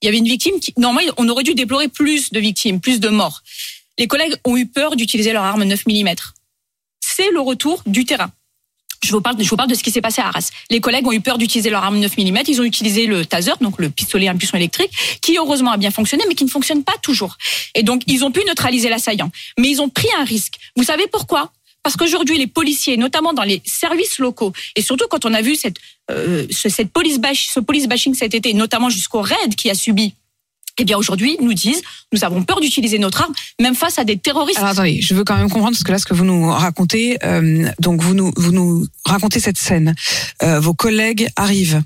Il 0.01 0.05
y 0.05 0.09
avait 0.09 0.17
une 0.17 0.27
victime 0.27 0.59
qui, 0.59 0.73
normalement, 0.77 1.11
on 1.17 1.29
aurait 1.29 1.43
dû 1.43 1.53
déplorer 1.53 1.87
plus 1.87 2.31
de 2.31 2.39
victimes, 2.39 2.81
plus 2.81 2.99
de 2.99 3.09
morts. 3.09 3.43
Les 3.97 4.07
collègues 4.07 4.35
ont 4.45 4.57
eu 4.57 4.65
peur 4.65 4.95
d'utiliser 4.95 5.31
leur 5.31 5.43
arme 5.43 5.63
9 5.63 5.85
mm. 5.85 6.15
C'est 6.99 7.31
le 7.31 7.39
retour 7.39 7.81
du 7.85 8.03
terrain. 8.03 8.31
Je 9.03 9.11
vous 9.11 9.21
parle, 9.21 9.41
je 9.41 9.49
vous 9.49 9.55
parle 9.55 9.69
de 9.69 9.75
ce 9.75 9.83
qui 9.83 9.91
s'est 9.91 10.01
passé 10.01 10.21
à 10.21 10.27
Arras. 10.27 10.49
Les 10.69 10.79
collègues 10.79 11.07
ont 11.07 11.11
eu 11.11 11.21
peur 11.21 11.37
d'utiliser 11.37 11.69
leur 11.69 11.83
arme 11.83 11.99
9 11.99 12.17
mm. 12.17 12.39
Ils 12.47 12.61
ont 12.61 12.63
utilisé 12.63 13.05
le 13.05 13.25
taser, 13.25 13.51
donc 13.61 13.79
le 13.79 13.89
pistolet 13.89 14.27
à 14.27 14.31
impulsion 14.31 14.57
électrique, 14.57 14.91
qui 15.21 15.37
heureusement 15.37 15.71
a 15.71 15.77
bien 15.77 15.91
fonctionné, 15.91 16.23
mais 16.27 16.35
qui 16.35 16.45
ne 16.45 16.49
fonctionne 16.49 16.83
pas 16.83 16.95
toujours. 17.01 17.37
Et 17.75 17.83
donc, 17.83 18.01
ils 18.07 18.23
ont 18.23 18.31
pu 18.31 18.41
neutraliser 18.47 18.89
l'assaillant. 18.89 19.31
Mais 19.59 19.69
ils 19.69 19.81
ont 19.81 19.89
pris 19.89 20.07
un 20.17 20.23
risque. 20.23 20.55
Vous 20.75 20.83
savez 20.83 21.07
pourquoi? 21.07 21.51
Parce 21.83 21.97
qu'aujourd'hui, 21.97 22.39
les 22.39 22.47
policiers, 22.47 22.97
notamment 22.97 23.33
dans 23.33 23.43
les 23.43 23.61
services 23.63 24.17
locaux, 24.17 24.53
et 24.75 24.81
surtout 24.81 25.05
quand 25.07 25.23
on 25.25 25.33
a 25.35 25.41
vu 25.43 25.55
cette, 25.55 25.77
euh, 26.09 26.47
cette 26.49 26.91
police 26.91 27.19
bash, 27.19 27.47
ce 27.53 27.59
police 27.59 27.87
bashing 27.87 28.15
cet 28.15 28.33
été, 28.33 28.53
notamment 28.55 28.89
jusqu'au 28.89 29.21
raid 29.21 29.55
qui 29.55 29.69
a 29.69 29.75
subi 29.75 30.15
eh 30.77 30.83
bien 30.85 30.97
aujourd'hui 30.97 31.37
nous 31.41 31.53
disent 31.53 31.81
nous 32.13 32.23
avons 32.23 32.43
peur 32.43 32.59
d'utiliser 32.59 32.99
notre 32.99 33.21
arme 33.21 33.33
même 33.61 33.75
face 33.75 33.99
à 33.99 34.03
des 34.03 34.17
terroristes. 34.17 34.57
Alors 34.57 34.71
attendez, 34.71 35.01
je 35.01 35.13
veux 35.13 35.23
quand 35.23 35.37
même 35.37 35.49
comprendre 35.49 35.71
parce 35.71 35.83
que 35.83 35.91
là 35.91 35.99
ce 35.99 36.05
que 36.05 36.13
vous 36.13 36.25
nous 36.25 36.49
racontez, 36.49 37.17
euh, 37.23 37.69
donc 37.79 38.01
vous 38.01 38.13
nous 38.13 38.31
vous 38.35 38.51
nous 38.51 38.87
racontez 39.05 39.39
cette 39.39 39.57
scène. 39.57 39.95
Euh, 40.43 40.59
vos 40.59 40.73
collègues 40.73 41.27
arrivent. 41.35 41.81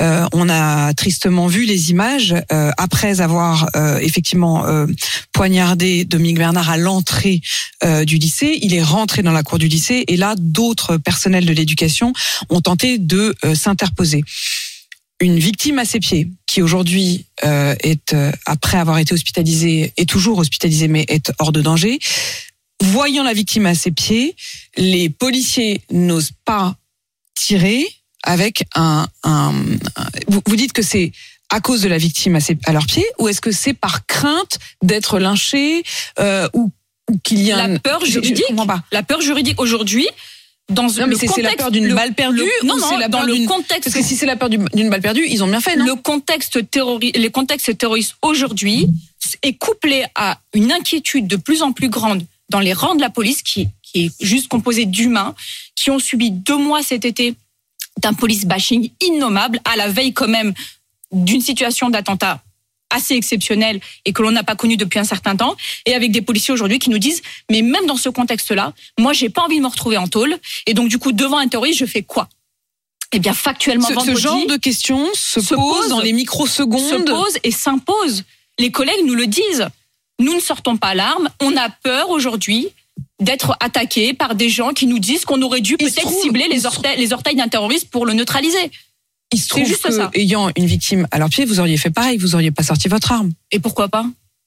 Euh, 0.00 0.26
on 0.32 0.48
a 0.48 0.92
tristement 0.94 1.46
vu 1.46 1.64
les 1.64 1.90
images 1.90 2.34
euh, 2.52 2.70
après 2.78 3.20
avoir 3.20 3.68
euh, 3.76 3.98
effectivement 3.98 4.66
euh, 4.66 4.86
poignardé 5.32 6.04
Dominique 6.04 6.38
Bernard 6.38 6.70
à 6.70 6.76
l'entrée 6.76 7.40
du 8.06 8.16
lycée. 8.16 8.58
Il 8.62 8.72
est 8.72 8.82
rentré 8.82 9.22
dans 9.22 9.32
la 9.32 9.42
cour 9.42 9.58
du 9.58 9.68
lycée 9.68 10.04
et 10.08 10.16
là 10.16 10.34
d'autres 10.38 10.96
personnels 10.96 11.44
de 11.44 11.52
l'éducation 11.52 12.14
ont 12.48 12.62
tenté 12.62 12.96
de 12.96 13.34
s'interposer 13.54 14.24
une 15.24 15.38
victime 15.38 15.78
à 15.78 15.84
ses 15.84 16.00
pieds, 16.00 16.28
qui 16.46 16.62
aujourd'hui 16.62 17.26
euh, 17.44 17.74
est, 17.82 18.12
euh, 18.12 18.32
après 18.46 18.78
avoir 18.78 18.98
été 18.98 19.12
hospitalisée, 19.14 19.92
est 19.96 20.08
toujours 20.08 20.38
hospitalisée, 20.38 20.88
mais 20.88 21.04
est 21.08 21.32
hors 21.38 21.52
de 21.52 21.60
danger, 21.62 21.98
voyant 22.82 23.22
la 23.24 23.32
victime 23.32 23.66
à 23.66 23.74
ses 23.74 23.90
pieds, 23.90 24.36
les 24.76 25.08
policiers 25.08 25.80
n'osent 25.90 26.32
pas 26.44 26.76
tirer 27.34 27.84
avec 28.22 28.64
un... 28.74 29.06
un, 29.22 29.54
un- 29.96 30.06
vous, 30.28 30.40
vous 30.46 30.56
dites 30.56 30.72
que 30.72 30.82
c'est 30.82 31.12
à 31.50 31.60
cause 31.60 31.82
de 31.82 31.88
la 31.88 31.98
victime 31.98 32.36
à, 32.36 32.40
ses, 32.40 32.56
à 32.64 32.72
leurs 32.72 32.86
pieds, 32.86 33.04
ou 33.18 33.28
est-ce 33.28 33.40
que 33.40 33.52
c'est 33.52 33.74
par 33.74 34.06
crainte 34.06 34.58
d'être 34.82 35.18
lynché 35.18 35.82
euh, 36.18 36.48
ou, 36.54 36.70
ou 37.10 37.18
qu'il 37.18 37.40
y 37.42 37.52
a 37.52 37.62
un- 37.62 37.68
La 37.68 37.78
peur 37.78 38.00
Je- 38.00 38.06
je 38.06 38.12
juridique. 38.12 38.44
pas. 38.66 38.82
La 38.92 39.02
peur 39.02 39.20
juridique 39.20 39.60
aujourd'hui 39.60 40.08
dans 40.70 40.84
Non, 40.84 41.06
mais 41.06 41.14
c'est 41.16 41.26
la 41.26 41.32
contexte- 41.32 41.58
peur 41.58 41.70
d'une 41.70 41.88
le- 41.88 41.94
balle 41.94 42.14
perdue 42.14 42.38
le- 42.38 42.66
non 42.66 42.76
non 42.78 42.86
c'est 42.88 42.96
la 42.98 43.08
dans 43.08 43.18
peur 43.18 43.26
le 43.28 43.46
contexte 43.46 43.84
Parce 43.84 43.94
que 43.96 44.02
si 44.02 44.16
c'est 44.16 44.24
la 44.26 44.36
peur 44.36 44.48
du- 44.48 44.58
d'une 44.72 44.88
balle 44.88 45.02
perdue, 45.02 45.26
ils 45.28 45.42
ont 45.44 45.48
bien 45.48 45.60
fait, 45.60 45.76
non 45.76 45.84
le 45.84 45.94
contexte 45.96 46.70
terrori- 46.70 47.12
les 47.14 47.30
contextes 47.30 47.76
terroristes 47.76 48.14
aujourd'hui 48.22 48.88
est 49.42 49.54
couplé 49.54 50.04
à 50.14 50.38
une 50.54 50.72
inquiétude 50.72 51.26
de 51.26 51.36
plus 51.36 51.62
en 51.62 51.72
plus 51.72 51.88
grande 51.90 52.24
dans 52.50 52.60
les 52.60 52.72
rangs 52.72 52.94
de 52.94 53.00
la 53.02 53.10
police 53.10 53.42
qui, 53.42 53.68
qui 53.82 54.06
est 54.06 54.12
juste 54.24 54.48
composée 54.48 54.86
d'humains 54.86 55.34
qui 55.76 55.90
ont 55.90 55.98
subi 55.98 56.30
deux 56.30 56.56
mois 56.58 56.82
cet 56.82 57.04
été 57.04 57.34
d'un 58.00 58.14
police 58.14 58.44
bashing 58.46 58.90
innommable 59.02 59.60
à 59.64 59.76
la 59.76 59.88
veille 59.88 60.12
quand 60.14 60.28
même 60.28 60.52
d'une 61.12 61.40
situation 61.40 61.90
d'attentat 61.90 62.42
assez 62.94 63.14
exceptionnelle 63.14 63.80
et 64.04 64.12
que 64.12 64.22
l'on 64.22 64.30
n'a 64.30 64.42
pas 64.44 64.56
connue 64.56 64.76
depuis 64.76 64.98
un 64.98 65.04
certain 65.04 65.36
temps 65.36 65.56
et 65.86 65.94
avec 65.94 66.10
des 66.12 66.22
policiers 66.22 66.54
aujourd'hui 66.54 66.78
qui 66.78 66.90
nous 66.90 66.98
disent 66.98 67.22
mais 67.50 67.62
même 67.62 67.86
dans 67.86 67.96
ce 67.96 68.08
contexte-là 68.08 68.72
moi 68.98 69.12
j'ai 69.12 69.28
pas 69.28 69.42
envie 69.42 69.58
de 69.58 69.62
me 69.62 69.68
retrouver 69.68 69.96
en 69.98 70.08
tôle 70.08 70.36
et 70.66 70.74
donc 70.74 70.88
du 70.88 70.98
coup 70.98 71.12
devant 71.12 71.38
un 71.38 71.48
terroriste 71.48 71.78
je 71.80 71.86
fais 71.86 72.02
quoi? 72.02 72.28
Eh 73.12 73.18
bien 73.20 73.34
factuellement 73.34 73.86
ce, 73.88 74.12
ce 74.12 74.14
genre 74.16 74.46
de 74.46 74.56
questions 74.56 75.06
se, 75.14 75.40
se 75.40 75.54
pose, 75.54 75.80
pose- 75.82 75.88
dans 75.88 76.00
les 76.00 76.10
se 76.10 76.14
microsecondes. 76.14 77.06
pose 77.06 77.38
et 77.44 77.52
s'impose. 77.52 78.24
Les 78.58 78.70
collègues 78.72 79.04
nous 79.04 79.14
le 79.14 79.26
disent. 79.28 79.68
Nous 80.20 80.34
ne 80.34 80.40
sortons 80.40 80.76
pas 80.76 80.94
l'arme. 80.94 81.28
On 81.40 81.56
a 81.56 81.68
peur 81.68 82.10
aujourd'hui 82.10 82.68
d'être 83.20 83.56
attaqués 83.60 84.14
par 84.14 84.34
des 84.34 84.48
gens 84.48 84.70
qui 84.72 84.86
nous 84.86 84.98
disent 84.98 85.24
qu'on 85.24 85.42
aurait 85.42 85.60
dû 85.60 85.72
se 85.72 85.76
peut-être 85.84 86.10
cibler 86.22 86.48
les 86.48 86.60
se 86.60 86.66
orteils, 86.66 86.98
les 86.98 87.12
orteils 87.12 87.36
d'un 87.36 87.48
terroriste 87.48 87.88
pour 87.90 88.04
le 88.06 88.12
neutraliser. 88.14 88.70
Il 89.34 89.38
se 89.38 89.48
trouve 89.48 89.64
juste 89.64 89.82
que, 89.82 89.92
ça. 89.92 90.10
ayant 90.14 90.50
une 90.56 90.66
victime 90.66 91.06
à 91.10 91.18
leur 91.18 91.28
pied, 91.28 91.44
vous 91.44 91.60
auriez 91.60 91.76
fait 91.76 91.90
pareil, 91.90 92.18
vous 92.18 92.34
auriez 92.34 92.50
pas 92.50 92.62
sorti 92.62 92.88
votre 92.88 93.12
arme. 93.12 93.32
Et 93.52 93.58
pourquoi 93.58 93.88
pas? 93.88 94.06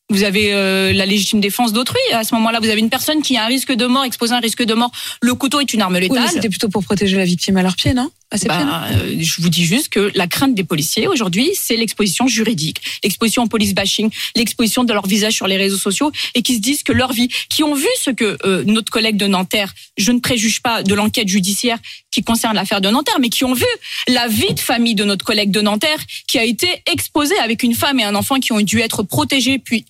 Vous 0.09 0.23
avez 0.23 0.53
euh, 0.53 0.93
la 0.93 1.05
légitime 1.05 1.41
défense 1.41 1.73
d'autrui. 1.73 1.99
À 2.13 2.23
ce 2.23 2.33
moment-là, 2.35 2.59
vous 2.61 2.69
avez 2.69 2.79
une 2.79 2.89
personne 2.89 3.21
qui 3.21 3.35
a 3.37 3.43
un 3.43 3.47
risque 3.47 3.73
de 3.73 3.85
mort, 3.85 4.05
exposé 4.05 4.33
à 4.33 4.37
un 4.37 4.39
risque 4.39 4.63
de 4.63 4.73
mort. 4.73 4.91
Le 5.21 5.33
couteau 5.35 5.59
est 5.59 5.73
une 5.73 5.81
arme 5.81 5.95
Oui, 5.95 6.01
létale. 6.01 6.21
mais 6.23 6.27
c'était 6.29 6.49
plutôt 6.49 6.69
pour 6.69 6.83
protéger 6.83 7.17
la 7.17 7.25
victime 7.25 7.57
à 7.57 7.61
leur 7.63 7.75
pied, 7.75 7.93
non 7.93 8.03
À 8.03 8.05
ses 8.05 8.05
pieds, 8.05 8.05
non? 8.05 8.09
Bah, 8.45 8.87
euh, 8.91 9.15
je 9.19 9.41
vous 9.41 9.47
dis 9.47 9.63
juste 9.63 9.87
que 9.87 10.11
la 10.13 10.27
crainte 10.27 10.53
des 10.53 10.65
policiers 10.65 11.07
aujourd'hui, 11.07 11.51
c'est 11.53 11.77
l'exposition 11.77 12.27
juridique, 12.27 12.81
l'exposition 13.01 13.43
au 13.43 13.47
police 13.47 13.73
bashing, 13.73 14.09
l'exposition 14.35 14.83
de 14.83 14.91
leur 14.91 15.07
visage 15.07 15.33
sur 15.33 15.47
les 15.47 15.55
réseaux 15.55 15.77
sociaux 15.77 16.11
et 16.35 16.41
qui 16.41 16.55
se 16.55 16.59
disent 16.59 16.83
que 16.83 16.91
leur 16.91 17.13
vie, 17.13 17.29
qui 17.49 17.63
ont 17.63 17.73
vu 17.73 17.87
ce 18.01 18.09
que 18.09 18.37
euh, 18.43 18.65
notre 18.65 18.91
collègue 18.91 19.15
de 19.15 19.27
Nanterre, 19.27 19.73
je 19.97 20.11
ne 20.11 20.19
préjuge 20.19 20.61
pas 20.61 20.83
de 20.83 20.93
l'enquête 20.93 21.29
judiciaire 21.29 21.77
qui 22.11 22.21
concerne 22.21 22.55
l'affaire 22.55 22.81
de 22.81 22.89
Nanterre, 22.89 23.19
mais 23.21 23.29
qui 23.29 23.45
ont 23.45 23.53
vu 23.53 23.65
la 24.09 24.27
vie 24.27 24.53
de 24.53 24.59
famille 24.59 24.95
de 24.95 25.05
notre 25.05 25.23
collègue 25.23 25.51
de 25.51 25.61
Nanterre 25.61 25.99
qui 26.27 26.37
a 26.37 26.43
été 26.43 26.67
exposée 26.91 27.37
avec 27.39 27.63
une 27.63 27.75
femme 27.75 27.99
et 28.01 28.03
un 28.03 28.15
enfant 28.15 28.41
qui 28.41 28.51
ont 28.51 28.59
dû 28.59 28.81
être 28.81 29.03
protégés 29.03 29.57
puis 29.57 29.85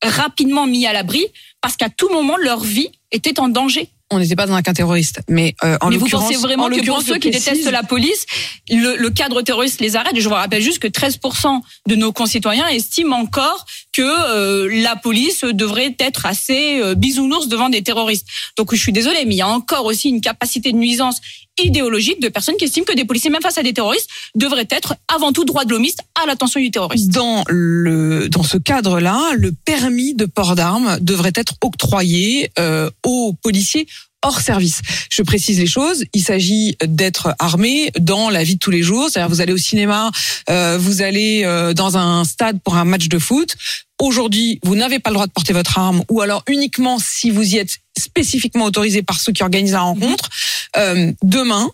rapidement 0.00 0.66
mis 0.66 0.86
à 0.86 0.92
l'abri 0.92 1.24
parce 1.60 1.76
qu'à 1.76 1.88
tout 1.88 2.08
moment 2.10 2.36
leur 2.36 2.60
vie 2.60 2.88
était 3.10 3.40
en 3.40 3.48
danger. 3.48 3.88
On 4.10 4.18
n'était 4.18 4.36
pas 4.36 4.46
dans 4.46 4.54
un 4.54 4.62
cas 4.62 4.74
terroriste, 4.74 5.20
mais 5.28 5.54
euh, 5.64 5.78
en 5.80 5.88
Mais 5.88 5.96
vous 5.96 6.06
pensez 6.08 6.36
vraiment 6.36 6.64
en 6.64 6.68
que 6.68 6.84
pour 6.84 7.00
ceux 7.02 7.14
qui 7.18 7.30
précise- 7.30 7.46
détestent 7.52 7.70
la 7.72 7.82
police, 7.82 8.26
le, 8.68 8.96
le 8.96 9.10
cadre 9.10 9.40
terroriste 9.42 9.80
les 9.80 9.96
arrête? 9.96 10.14
Je 10.18 10.28
vous 10.28 10.34
rappelle 10.34 10.62
juste 10.62 10.78
que 10.78 10.88
13% 10.88 11.60
de 11.88 11.94
nos 11.96 12.12
concitoyens 12.12 12.68
estiment 12.68 13.16
encore 13.16 13.64
que 13.92 14.02
euh, 14.02 14.68
la 14.82 14.94
police 14.96 15.42
devrait 15.44 15.96
être 15.98 16.26
assez 16.26 16.80
euh, 16.80 16.94
bisounours 16.94 17.48
devant 17.48 17.70
des 17.70 17.82
terroristes. 17.82 18.26
Donc 18.58 18.74
je 18.74 18.80
suis 18.80 18.92
désolée, 18.92 19.24
mais 19.24 19.34
il 19.36 19.38
y 19.38 19.42
a 19.42 19.48
encore 19.48 19.86
aussi 19.86 20.10
une 20.10 20.20
capacité 20.20 20.70
de 20.72 20.76
nuisance 20.76 21.20
idéologique 21.62 22.20
de 22.20 22.28
personnes 22.28 22.56
qui 22.56 22.64
estiment 22.64 22.84
que 22.84 22.94
des 22.94 23.04
policiers, 23.04 23.30
même 23.30 23.42
face 23.42 23.58
à 23.58 23.62
des 23.62 23.72
terroristes, 23.72 24.08
devraient 24.34 24.68
être 24.70 24.96
avant 25.14 25.32
tout 25.32 25.44
droit 25.44 25.64
de 25.64 25.70
l'homiste 25.70 26.00
à 26.20 26.26
l'attention 26.26 26.60
du 26.60 26.70
terroriste. 26.70 27.10
dans 27.10 27.44
le 27.48 28.28
dans 28.28 28.42
ce 28.42 28.58
cadre-là, 28.58 29.32
le 29.36 29.52
permis 29.52 30.14
de 30.14 30.24
port 30.24 30.54
d'armes 30.54 30.98
devrait 31.00 31.32
être 31.34 31.54
octroyé 31.62 32.50
euh, 32.58 32.90
aux 33.04 33.34
policiers 33.42 33.86
hors 34.24 34.40
service. 34.40 34.80
Je 35.10 35.22
précise 35.22 35.58
les 35.60 35.66
choses. 35.66 36.04
Il 36.14 36.22
s'agit 36.22 36.76
d'être 36.84 37.34
armé 37.38 37.90
dans 37.98 38.30
la 38.30 38.42
vie 38.42 38.54
de 38.54 38.58
tous 38.58 38.70
les 38.70 38.82
jours. 38.82 39.08
C'est-à-dire, 39.10 39.28
vous 39.28 39.40
allez 39.40 39.52
au 39.52 39.58
cinéma, 39.58 40.10
euh, 40.48 40.78
vous 40.78 41.02
allez 41.02 41.42
euh, 41.44 41.74
dans 41.74 41.96
un 41.96 42.24
stade 42.24 42.58
pour 42.62 42.76
un 42.76 42.84
match 42.84 43.08
de 43.08 43.18
foot. 43.18 43.54
Aujourd'hui, 44.00 44.58
vous 44.64 44.74
n'avez 44.74 44.98
pas 44.98 45.10
le 45.10 45.14
droit 45.14 45.26
de 45.26 45.32
porter 45.32 45.52
votre 45.52 45.78
arme, 45.78 46.02
ou 46.10 46.20
alors 46.20 46.42
uniquement 46.48 46.98
si 46.98 47.30
vous 47.30 47.54
y 47.54 47.58
êtes 47.58 47.78
spécifiquement 47.98 48.64
autorisé 48.64 49.02
par 49.02 49.20
ceux 49.20 49.32
qui 49.32 49.42
organisent 49.42 49.72
la 49.72 49.82
rencontre. 49.82 50.28
Euh, 50.76 51.12
demain, 51.22 51.70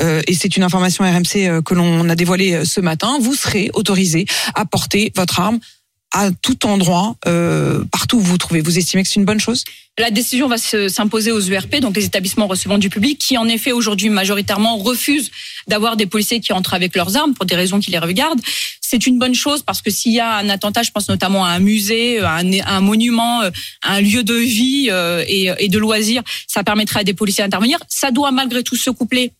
euh, 0.00 0.22
et 0.26 0.34
c'est 0.34 0.56
une 0.56 0.62
information 0.62 1.04
RMC 1.04 1.36
euh, 1.36 1.62
que 1.62 1.74
l'on 1.74 2.08
a 2.08 2.14
dévoilée 2.14 2.54
euh, 2.54 2.64
ce 2.64 2.80
matin, 2.80 3.18
vous 3.20 3.34
serez 3.34 3.70
autorisé 3.74 4.26
à 4.54 4.64
porter 4.64 5.12
votre 5.14 5.40
arme 5.40 5.58
à 6.12 6.30
tout 6.30 6.66
endroit, 6.66 7.16
euh, 7.26 7.84
partout 7.90 8.16
où 8.16 8.20
vous 8.20 8.32
vous 8.32 8.38
trouvez. 8.38 8.60
Vous 8.60 8.78
estimez 8.78 9.02
que 9.02 9.08
c'est 9.08 9.16
une 9.20 9.24
bonne 9.24 9.40
chose? 9.40 9.64
La 9.98 10.10
décision 10.10 10.48
va 10.48 10.56
se- 10.58 10.88
s'imposer 10.88 11.32
aux 11.32 11.40
ERP, 11.40 11.80
donc 11.80 11.96
les 11.96 12.04
établissements 12.04 12.46
recevant 12.46 12.78
du 12.78 12.88
public, 12.88 13.18
qui 13.18 13.36
en 13.36 13.46
effet 13.46 13.72
aujourd'hui 13.72 14.08
majoritairement 14.08 14.76
refusent 14.78 15.30
d'avoir 15.68 15.96
des 15.96 16.06
policiers 16.06 16.40
qui 16.40 16.52
entrent 16.52 16.72
avec 16.74 16.96
leurs 16.96 17.16
armes 17.16 17.34
pour 17.34 17.44
des 17.44 17.54
raisons 17.56 17.78
qui 17.78 17.90
les 17.90 17.98
regardent. 17.98 18.40
C'est 18.80 19.06
une 19.06 19.18
bonne 19.18 19.34
chose 19.34 19.62
parce 19.62 19.82
que 19.82 19.90
s'il 19.90 20.12
y 20.12 20.20
a 20.20 20.36
un 20.36 20.48
attentat, 20.48 20.82
je 20.82 20.90
pense 20.90 21.08
notamment 21.08 21.44
à 21.44 21.50
un 21.50 21.58
musée, 21.58 22.20
à 22.20 22.36
un, 22.36 22.52
à 22.60 22.76
un 22.76 22.80
monument, 22.80 23.42
euh, 23.42 23.50
à 23.82 23.94
un 23.94 24.00
lieu 24.00 24.22
de 24.22 24.34
vie 24.34 24.88
euh, 24.90 25.24
et, 25.28 25.50
et 25.58 25.68
de 25.68 25.78
loisirs, 25.78 26.22
ça 26.46 26.62
permettrait 26.64 27.00
à 27.00 27.04
des 27.04 27.14
policiers 27.14 27.44
d'intervenir. 27.44 27.78
Ça 27.88 28.10
doit 28.10 28.30
malgré 28.32 28.62
tout 28.62 28.76
se 28.76 28.90
coupler 28.90 29.32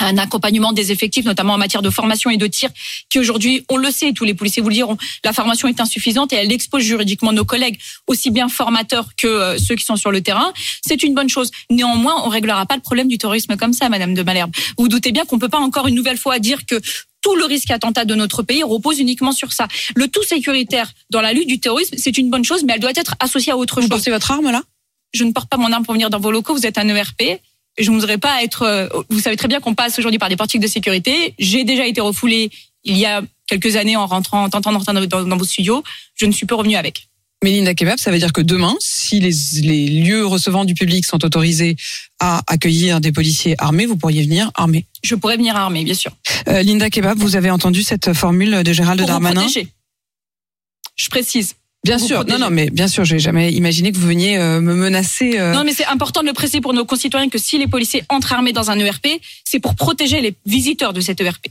un 0.00 0.18
accompagnement 0.18 0.72
des 0.72 0.92
effectifs, 0.92 1.24
notamment 1.24 1.54
en 1.54 1.58
matière 1.58 1.82
de 1.82 1.90
formation 1.90 2.30
et 2.30 2.36
de 2.36 2.46
tir, 2.46 2.70
qui 3.08 3.18
aujourd'hui, 3.18 3.64
on 3.68 3.76
le 3.76 3.90
sait, 3.90 4.12
tous 4.12 4.24
les 4.24 4.34
policiers 4.34 4.62
vous 4.62 4.68
le 4.68 4.74
diront, 4.74 4.96
la 5.24 5.32
formation 5.32 5.68
est 5.68 5.80
insuffisante 5.80 6.32
et 6.32 6.36
elle 6.36 6.52
expose 6.52 6.82
juridiquement 6.82 7.32
nos 7.32 7.44
collègues, 7.44 7.78
aussi 8.06 8.30
bien 8.30 8.48
formateurs 8.48 9.08
que 9.16 9.26
euh, 9.26 9.58
ceux 9.58 9.74
qui 9.74 9.84
sont 9.84 9.96
sur 9.96 10.10
le 10.10 10.20
terrain. 10.20 10.52
C'est 10.86 11.02
une 11.02 11.14
bonne 11.14 11.28
chose. 11.28 11.50
Néanmoins, 11.70 12.22
on 12.24 12.28
réglera 12.28 12.66
pas 12.66 12.76
le 12.76 12.82
problème 12.82 13.08
du 13.08 13.18
terrorisme 13.18 13.56
comme 13.56 13.72
ça, 13.72 13.88
Madame 13.88 14.14
de 14.14 14.22
Malherbe. 14.22 14.52
Vous, 14.76 14.84
vous 14.84 14.88
doutez 14.88 15.12
bien 15.12 15.24
qu'on 15.24 15.38
peut 15.38 15.48
pas 15.48 15.58
encore 15.58 15.86
une 15.86 15.94
nouvelle 15.94 16.18
fois 16.18 16.38
dire 16.38 16.66
que 16.66 16.80
tout 17.22 17.36
le 17.36 17.46
risque 17.46 17.70
attentat 17.70 18.04
de 18.04 18.14
notre 18.14 18.42
pays 18.42 18.62
repose 18.62 18.98
uniquement 18.98 19.32
sur 19.32 19.52
ça. 19.52 19.66
Le 19.96 20.08
tout 20.08 20.22
sécuritaire 20.22 20.92
dans 21.10 21.22
la 21.22 21.32
lutte 21.32 21.48
du 21.48 21.58
terrorisme, 21.58 21.96
c'est 21.96 22.18
une 22.18 22.28
bonne 22.28 22.44
chose, 22.44 22.64
mais 22.64 22.74
elle 22.74 22.80
doit 22.80 22.92
être 22.94 23.14
associée 23.18 23.52
à 23.52 23.56
autre 23.56 23.76
Vous 23.76 23.82
chose 23.82 23.90
portez 23.90 24.10
votre 24.10 24.30
arme 24.30 24.50
là? 24.50 24.62
Je 25.14 25.24
ne 25.24 25.32
porte 25.32 25.48
pas 25.48 25.56
mon 25.56 25.72
arme 25.72 25.84
pour 25.84 25.94
venir 25.94 26.10
dans 26.10 26.20
vos 26.20 26.30
locaux, 26.30 26.54
vous 26.54 26.66
êtes 26.66 26.76
un 26.76 26.86
ERP. 26.88 27.40
Je 27.78 27.90
ne 27.90 27.94
voudrais 27.96 28.18
pas 28.18 28.42
être. 28.42 28.62
euh, 28.62 28.88
Vous 29.10 29.20
savez 29.20 29.36
très 29.36 29.48
bien 29.48 29.60
qu'on 29.60 29.74
passe 29.74 29.98
aujourd'hui 29.98 30.18
par 30.18 30.28
des 30.28 30.36
portiques 30.36 30.60
de 30.62 30.66
sécurité. 30.68 31.34
J'ai 31.38 31.64
déjà 31.64 31.86
été 31.86 32.00
refoulé 32.00 32.50
il 32.84 32.96
y 32.96 33.04
a 33.06 33.22
quelques 33.46 33.76
années 33.76 33.96
en 33.96 34.06
rentrant, 34.06 34.44
en 34.44 34.48
tentant 34.50 34.72
d'entrer 34.72 34.92
dans, 34.92 35.06
dans- 35.06 35.24
dans 35.26 35.36
vos 35.36 35.44
studios. 35.44 35.82
Je 36.14 36.26
ne 36.26 36.32
suis 36.32 36.46
plus 36.46 36.54
revenue 36.56 36.76
avec. 36.76 37.08
Mélinda 37.42 37.74
Kebab, 37.74 37.98
ça 37.98 38.10
veut 38.10 38.18
dire 38.18 38.32
que 38.32 38.40
demain, 38.40 38.74
si 38.80 39.20
les, 39.20 39.32
les 39.60 39.86
lieux 39.88 40.24
recevant 40.24 40.64
du 40.64 40.72
public 40.74 41.04
sont 41.04 41.22
autorisés 41.26 41.76
à 42.18 42.42
accueillir 42.46 43.00
des 43.02 43.12
policiers 43.12 43.54
armés, 43.58 43.84
vous 43.84 43.96
pourriez 43.98 44.22
venir 44.22 44.50
armés. 44.54 44.86
Je 45.02 45.14
pourrais 45.14 45.36
venir 45.36 45.54
armée, 45.54 45.84
bien 45.84 45.92
sûr. 45.94 46.12
Euh, 46.48 46.62
Linda 46.62 46.88
Kebab, 46.88 47.18
vous 47.18 47.36
avez 47.36 47.50
entendu 47.50 47.82
cette 47.82 48.14
formule 48.14 48.62
de 48.62 48.72
Gérald 48.72 48.98
Pour 49.00 49.06
vous 49.08 49.12
Darmanin 49.12 49.42
protéger. 49.42 49.68
Je 50.96 51.08
précise. 51.10 51.54
Bien 51.84 51.98
sûr, 51.98 52.16
protéger. 52.16 52.38
non, 52.38 52.46
non, 52.46 52.50
mais 52.50 52.70
bien 52.70 52.88
sûr, 52.88 53.04
j'ai 53.04 53.18
jamais 53.18 53.52
imaginé 53.52 53.92
que 53.92 53.98
vous 53.98 54.06
veniez 54.08 54.38
euh, 54.38 54.60
me 54.60 54.74
menacer. 54.74 55.38
euh, 55.38 55.52
Non, 55.52 55.64
mais 55.64 55.72
c'est 55.74 55.84
important 55.86 56.22
de 56.22 56.26
le 56.26 56.32
préciser 56.32 56.60
pour 56.60 56.72
nos 56.72 56.84
concitoyens 56.84 57.28
que 57.28 57.38
si 57.38 57.58
les 57.58 57.66
policiers 57.66 58.02
entrent 58.08 58.32
armés 58.32 58.52
dans 58.52 58.70
un 58.70 58.78
ERP, 58.78 59.06
c'est 59.44 59.60
pour 59.60 59.74
protéger 59.74 60.20
les 60.20 60.34
visiteurs 60.46 60.92
de 60.94 61.00
cet 61.00 61.20
ERP. 61.20 61.46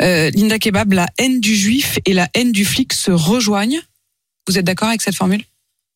Euh, 0.00 0.30
Linda 0.34 0.58
Kebab, 0.58 0.92
la 0.92 1.06
haine 1.18 1.40
du 1.40 1.54
juif 1.54 1.98
et 2.06 2.14
la 2.14 2.28
haine 2.34 2.52
du 2.52 2.64
flic 2.64 2.92
se 2.92 3.10
rejoignent. 3.10 3.80
Vous 4.46 4.58
êtes 4.58 4.64
d'accord 4.64 4.88
avec 4.88 5.02
cette 5.02 5.16
formule? 5.16 5.40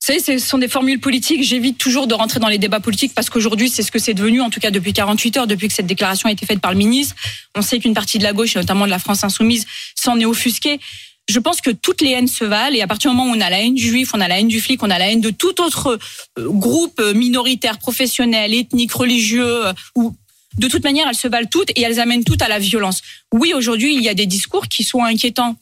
Vous 0.05 0.07
savez, 0.07 0.19
ce 0.19 0.39
sont 0.45 0.59
des 0.59 0.67
formules 0.67 0.99
politiques. 0.99 1.45
J'évite 1.45 1.79
toujours 1.79 2.09
de 2.09 2.15
rentrer 2.15 2.41
dans 2.41 2.49
les 2.49 2.59
débats 2.59 2.81
politiques 2.81 3.15
parce 3.15 3.31
qu'aujourd'hui, 3.31 3.71
c'est 3.71 3.83
ce 3.85 3.93
que 3.93 4.01
c'est 4.01 4.15
devenu, 4.15 4.41
en 4.41 4.51
tout 4.51 4.59
cas 4.59 4.73
depuis 4.73 4.93
48 4.93 5.37
heures, 5.37 5.47
depuis 5.47 5.69
que 5.69 5.75
cette 5.75 5.87
déclaration 5.87 6.29
a 6.29 6.33
été 6.33 6.45
faite 6.45 6.59
par 6.61 6.73
le 6.73 6.77
ministre. 6.79 7.15
On 7.55 7.63
sait 7.63 7.79
qu'une 7.79 7.95
partie 7.95 8.19
de 8.19 8.25
la 8.25 8.33
gauche, 8.33 8.57
et 8.57 8.59
notamment 8.59 8.85
de 8.85 8.91
la 8.91 8.99
France 8.99 9.23
insoumise, 9.23 9.65
s'en 9.95 10.19
est 10.19 10.25
offusquée. 10.25 10.81
Je 11.29 11.39
pense 11.39 11.61
que 11.61 11.71
toutes 11.71 12.01
les 12.01 12.11
haines 12.11 12.29
se 12.29 12.45
valent 12.45 12.77
et 12.77 12.83
à 12.83 12.87
partir 12.87 13.11
du 13.11 13.17
moment 13.17 13.31
où 13.31 13.37
on 13.37 13.41
a 13.41 13.51
la 13.51 13.61
haine 13.61 13.79
juif, 13.79 14.11
on 14.15 14.21
a 14.21 14.29
la 14.29 14.41
haine 14.41 14.49
du 14.49 14.61
flic, 14.61 14.83
on 14.83 14.91
a 14.91 14.99
la 14.99 15.11
haine 15.11 15.21
de 15.21 15.31
tout 15.31 15.61
autre 15.61 15.99
euh, 16.39 16.49
groupe 16.51 17.01
minoritaire, 17.15 17.79
professionnel, 17.79 18.55
ethnique, 18.55 18.93
religieux 18.93 19.67
euh, 19.67 19.73
ou 19.95 20.15
de 20.59 20.69
toute 20.69 20.85
manière, 20.85 21.09
elles 21.09 21.15
se 21.15 21.29
valent 21.29 21.49
toutes 21.51 21.71
et 21.71 21.83
elles 21.83 21.99
amènent 21.99 22.25
toutes 22.25 22.43
à 22.43 22.49
la 22.49 22.59
violence. 22.59 23.01
Oui, 23.33 23.53
aujourd'hui, 23.55 23.95
il 23.95 24.03
y 24.03 24.09
a 24.09 24.15
des 24.15 24.27
discours 24.27 24.69
qui 24.69 24.85
sont 24.85 25.03
inquiétants 25.03 25.57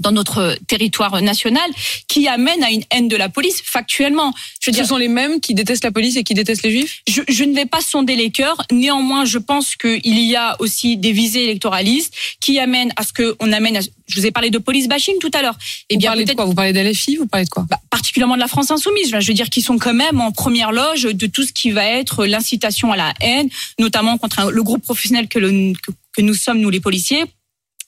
dans 0.00 0.12
notre 0.12 0.56
territoire 0.68 1.20
national 1.22 1.68
qui 2.06 2.28
amène 2.28 2.62
à 2.62 2.70
une 2.70 2.84
haine 2.90 3.08
de 3.08 3.16
la 3.16 3.28
police 3.28 3.62
factuellement. 3.64 4.32
Je 4.60 4.70
veux 4.70 4.76
Ce 4.76 4.84
sont 4.84 4.96
les 4.96 5.08
mêmes 5.08 5.40
qui 5.40 5.54
détestent 5.54 5.84
la 5.84 5.90
police 5.90 6.16
et 6.16 6.24
qui 6.24 6.34
détestent 6.34 6.62
les 6.62 6.70
juifs? 6.70 7.02
je, 7.08 7.22
je 7.28 7.44
ne 7.44 7.54
vais 7.54 7.66
pas 7.66 7.80
sonder 7.80 8.14
les 8.16 8.30
cœurs. 8.30 8.62
Néanmoins, 8.70 9.24
je 9.24 9.38
pense 9.38 9.76
qu'il 9.76 10.20
y 10.20 10.36
a 10.36 10.56
aussi 10.60 10.96
des 10.96 11.12
visées 11.12 11.44
électoralistes 11.44 12.14
qui 12.40 12.58
amènent 12.58 12.92
à 12.96 13.02
ce 13.02 13.12
qu'on 13.12 13.52
amène... 13.52 13.76
À, 13.76 13.80
je 13.80 14.20
vous 14.20 14.26
ai 14.26 14.30
parlé 14.30 14.50
de 14.50 14.58
police 14.58 14.88
bashing 14.88 15.16
tout 15.20 15.30
à 15.34 15.42
l'heure. 15.42 15.56
Et 15.90 15.94
eh 15.94 15.94
vous 15.94 16.00
bien, 16.00 16.10
parlez 16.10 16.24
de 16.24 16.32
quoi? 16.32 16.44
Vous 16.44 16.54
parlez 16.54 16.72
d'LFI 16.72 17.16
Vous 17.16 17.26
parlez 17.26 17.44
de 17.44 17.50
quoi? 17.50 17.66
Bah, 17.68 17.78
Particulièrement 17.90 18.36
de 18.36 18.40
la 18.40 18.48
France 18.48 18.70
insoumise. 18.70 19.10
Je 19.10 19.26
veux 19.26 19.34
dire 19.34 19.50
qu'ils 19.50 19.64
sont 19.64 19.78
quand 19.78 19.94
même 19.94 20.20
en 20.20 20.32
première 20.32 20.72
loge 20.72 21.02
de 21.02 21.26
tout 21.26 21.42
ce 21.42 21.52
qui 21.52 21.70
va 21.70 21.84
être 21.84 22.24
l'incitation 22.24 22.92
à 22.92 22.96
la 22.96 23.12
haine, 23.20 23.48
notamment 23.78 24.16
contre 24.16 24.50
le 24.50 24.62
groupe 24.62 24.82
professionnel 24.82 25.28
que, 25.28 25.38
le, 25.38 25.72
que, 25.74 25.90
que 26.16 26.22
nous 26.22 26.34
sommes, 26.34 26.60
nous 26.60 26.70
les 26.70 26.80
policiers, 26.80 27.24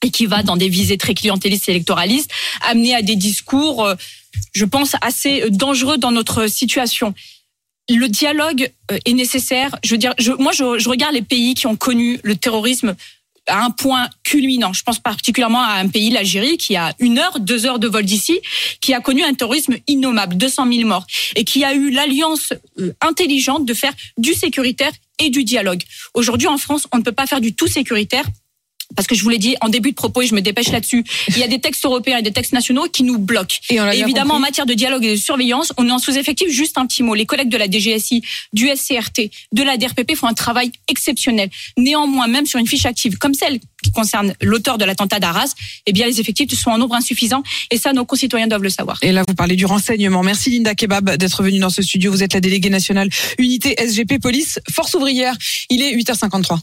et 0.02 0.10
qui 0.10 0.26
va 0.26 0.42
dans 0.42 0.56
des 0.56 0.68
visées 0.68 0.98
très 0.98 1.14
clientélistes 1.14 1.68
et 1.68 1.72
électoralistes, 1.72 2.30
amener 2.62 2.94
à 2.94 3.02
des 3.02 3.16
discours, 3.16 3.84
euh, 3.84 3.94
je 4.54 4.64
pense, 4.64 4.96
assez 5.00 5.50
dangereux 5.50 5.98
dans 5.98 6.12
notre 6.12 6.46
situation. 6.46 7.14
Le 7.88 8.08
dialogue 8.08 8.70
euh, 8.90 8.98
est 9.04 9.12
nécessaire. 9.12 9.76
Je 9.82 9.90
veux 9.90 9.98
dire, 9.98 10.14
je, 10.18 10.32
moi, 10.32 10.52
je, 10.52 10.78
je 10.78 10.88
regarde 10.88 11.14
les 11.14 11.22
pays 11.22 11.54
qui 11.54 11.66
ont 11.66 11.76
connu 11.76 12.20
le 12.22 12.36
terrorisme 12.36 12.94
à 13.46 13.64
un 13.64 13.70
point 13.70 14.08
culminant. 14.22 14.72
Je 14.72 14.82
pense 14.82 14.98
particulièrement 14.98 15.62
à 15.62 15.74
un 15.74 15.88
pays, 15.88 16.10
l'Algérie, 16.10 16.56
qui 16.56 16.76
a 16.76 16.94
une 16.98 17.18
heure, 17.18 17.40
deux 17.40 17.66
heures 17.66 17.78
de 17.78 17.88
vol 17.88 18.04
d'ici, 18.04 18.40
qui 18.80 18.94
a 18.94 19.00
connu 19.00 19.22
un 19.22 19.34
terrorisme 19.34 19.76
innommable, 19.86 20.36
200 20.36 20.72
000 20.72 20.88
morts, 20.88 21.06
et 21.36 21.44
qui 21.44 21.64
a 21.64 21.74
eu 21.74 21.90
l'alliance 21.90 22.52
euh, 22.78 22.92
intelligente 23.00 23.66
de 23.66 23.74
faire 23.74 23.92
du 24.18 24.34
sécuritaire 24.34 24.92
et 25.18 25.30
du 25.30 25.44
dialogue. 25.44 25.82
Aujourd'hui, 26.14 26.48
en 26.48 26.58
France, 26.58 26.86
on 26.92 26.98
ne 26.98 27.02
peut 27.02 27.12
pas 27.12 27.26
faire 27.26 27.40
du 27.40 27.54
tout 27.54 27.66
sécuritaire 27.66 28.24
parce 28.96 29.06
que 29.06 29.14
je 29.14 29.22
vous 29.22 29.28
l'ai 29.28 29.38
dit 29.38 29.56
en 29.60 29.68
début 29.68 29.90
de 29.90 29.96
propos 29.96 30.22
et 30.22 30.26
je 30.26 30.34
me 30.34 30.40
dépêche 30.40 30.70
là-dessus, 30.70 31.04
il 31.28 31.38
y 31.38 31.42
a 31.42 31.48
des 31.48 31.60
textes 31.60 31.84
européens 31.84 32.18
et 32.18 32.22
des 32.22 32.32
textes 32.32 32.52
nationaux 32.52 32.86
qui 32.92 33.02
nous 33.02 33.18
bloquent. 33.18 33.56
Et, 33.70 33.76
évidemment, 33.94 34.34
en 34.34 34.40
matière 34.40 34.66
de 34.66 34.74
dialogue 34.74 35.04
et 35.04 35.12
de 35.12 35.16
surveillance, 35.16 35.72
on 35.76 35.88
est 35.88 35.92
en 35.92 35.98
sous-effectif. 35.98 36.48
Juste 36.48 36.78
un 36.78 36.86
petit 36.86 37.02
mot. 37.02 37.14
Les 37.14 37.26
collègues 37.26 37.48
de 37.48 37.56
la 37.56 37.70
DGSI, 37.70 38.22
du 38.52 38.68
SCRT, 38.68 39.30
de 39.52 39.62
la 39.62 39.76
DRPP 39.76 40.16
font 40.16 40.26
un 40.26 40.34
travail 40.34 40.72
exceptionnel. 40.88 41.50
Néanmoins, 41.76 42.26
même 42.26 42.46
sur 42.46 42.58
une 42.58 42.66
fiche 42.66 42.86
active 42.86 43.18
comme 43.18 43.34
celle 43.34 43.60
qui 43.82 43.92
concerne 43.92 44.34
l'auteur 44.42 44.78
de 44.78 44.84
l'attentat 44.84 45.20
d'Arras, 45.20 45.54
eh 45.86 45.92
bien, 45.92 46.06
les 46.06 46.20
effectifs 46.20 46.52
sont 46.52 46.70
en 46.70 46.78
nombre 46.78 46.94
insuffisant. 46.94 47.42
Et 47.70 47.78
ça, 47.78 47.92
nos 47.92 48.04
concitoyens 48.04 48.46
doivent 48.46 48.62
le 48.62 48.70
savoir. 48.70 48.98
Et 49.02 49.12
là, 49.12 49.22
vous 49.26 49.34
parlez 49.34 49.56
du 49.56 49.66
renseignement. 49.66 50.22
Merci 50.22 50.50
Linda 50.50 50.74
Kebab 50.74 51.16
d'être 51.16 51.42
venue 51.42 51.58
dans 51.58 51.70
ce 51.70 51.82
studio. 51.82 52.10
Vous 52.10 52.22
êtes 52.22 52.34
la 52.34 52.40
déléguée 52.40 52.70
nationale 52.70 53.08
unité 53.38 53.74
SGP 53.78 54.20
Police 54.20 54.60
Force 54.70 54.94
ouvrière. 54.94 55.36
Il 55.70 55.82
est 55.82 55.94
8h53. 55.94 56.58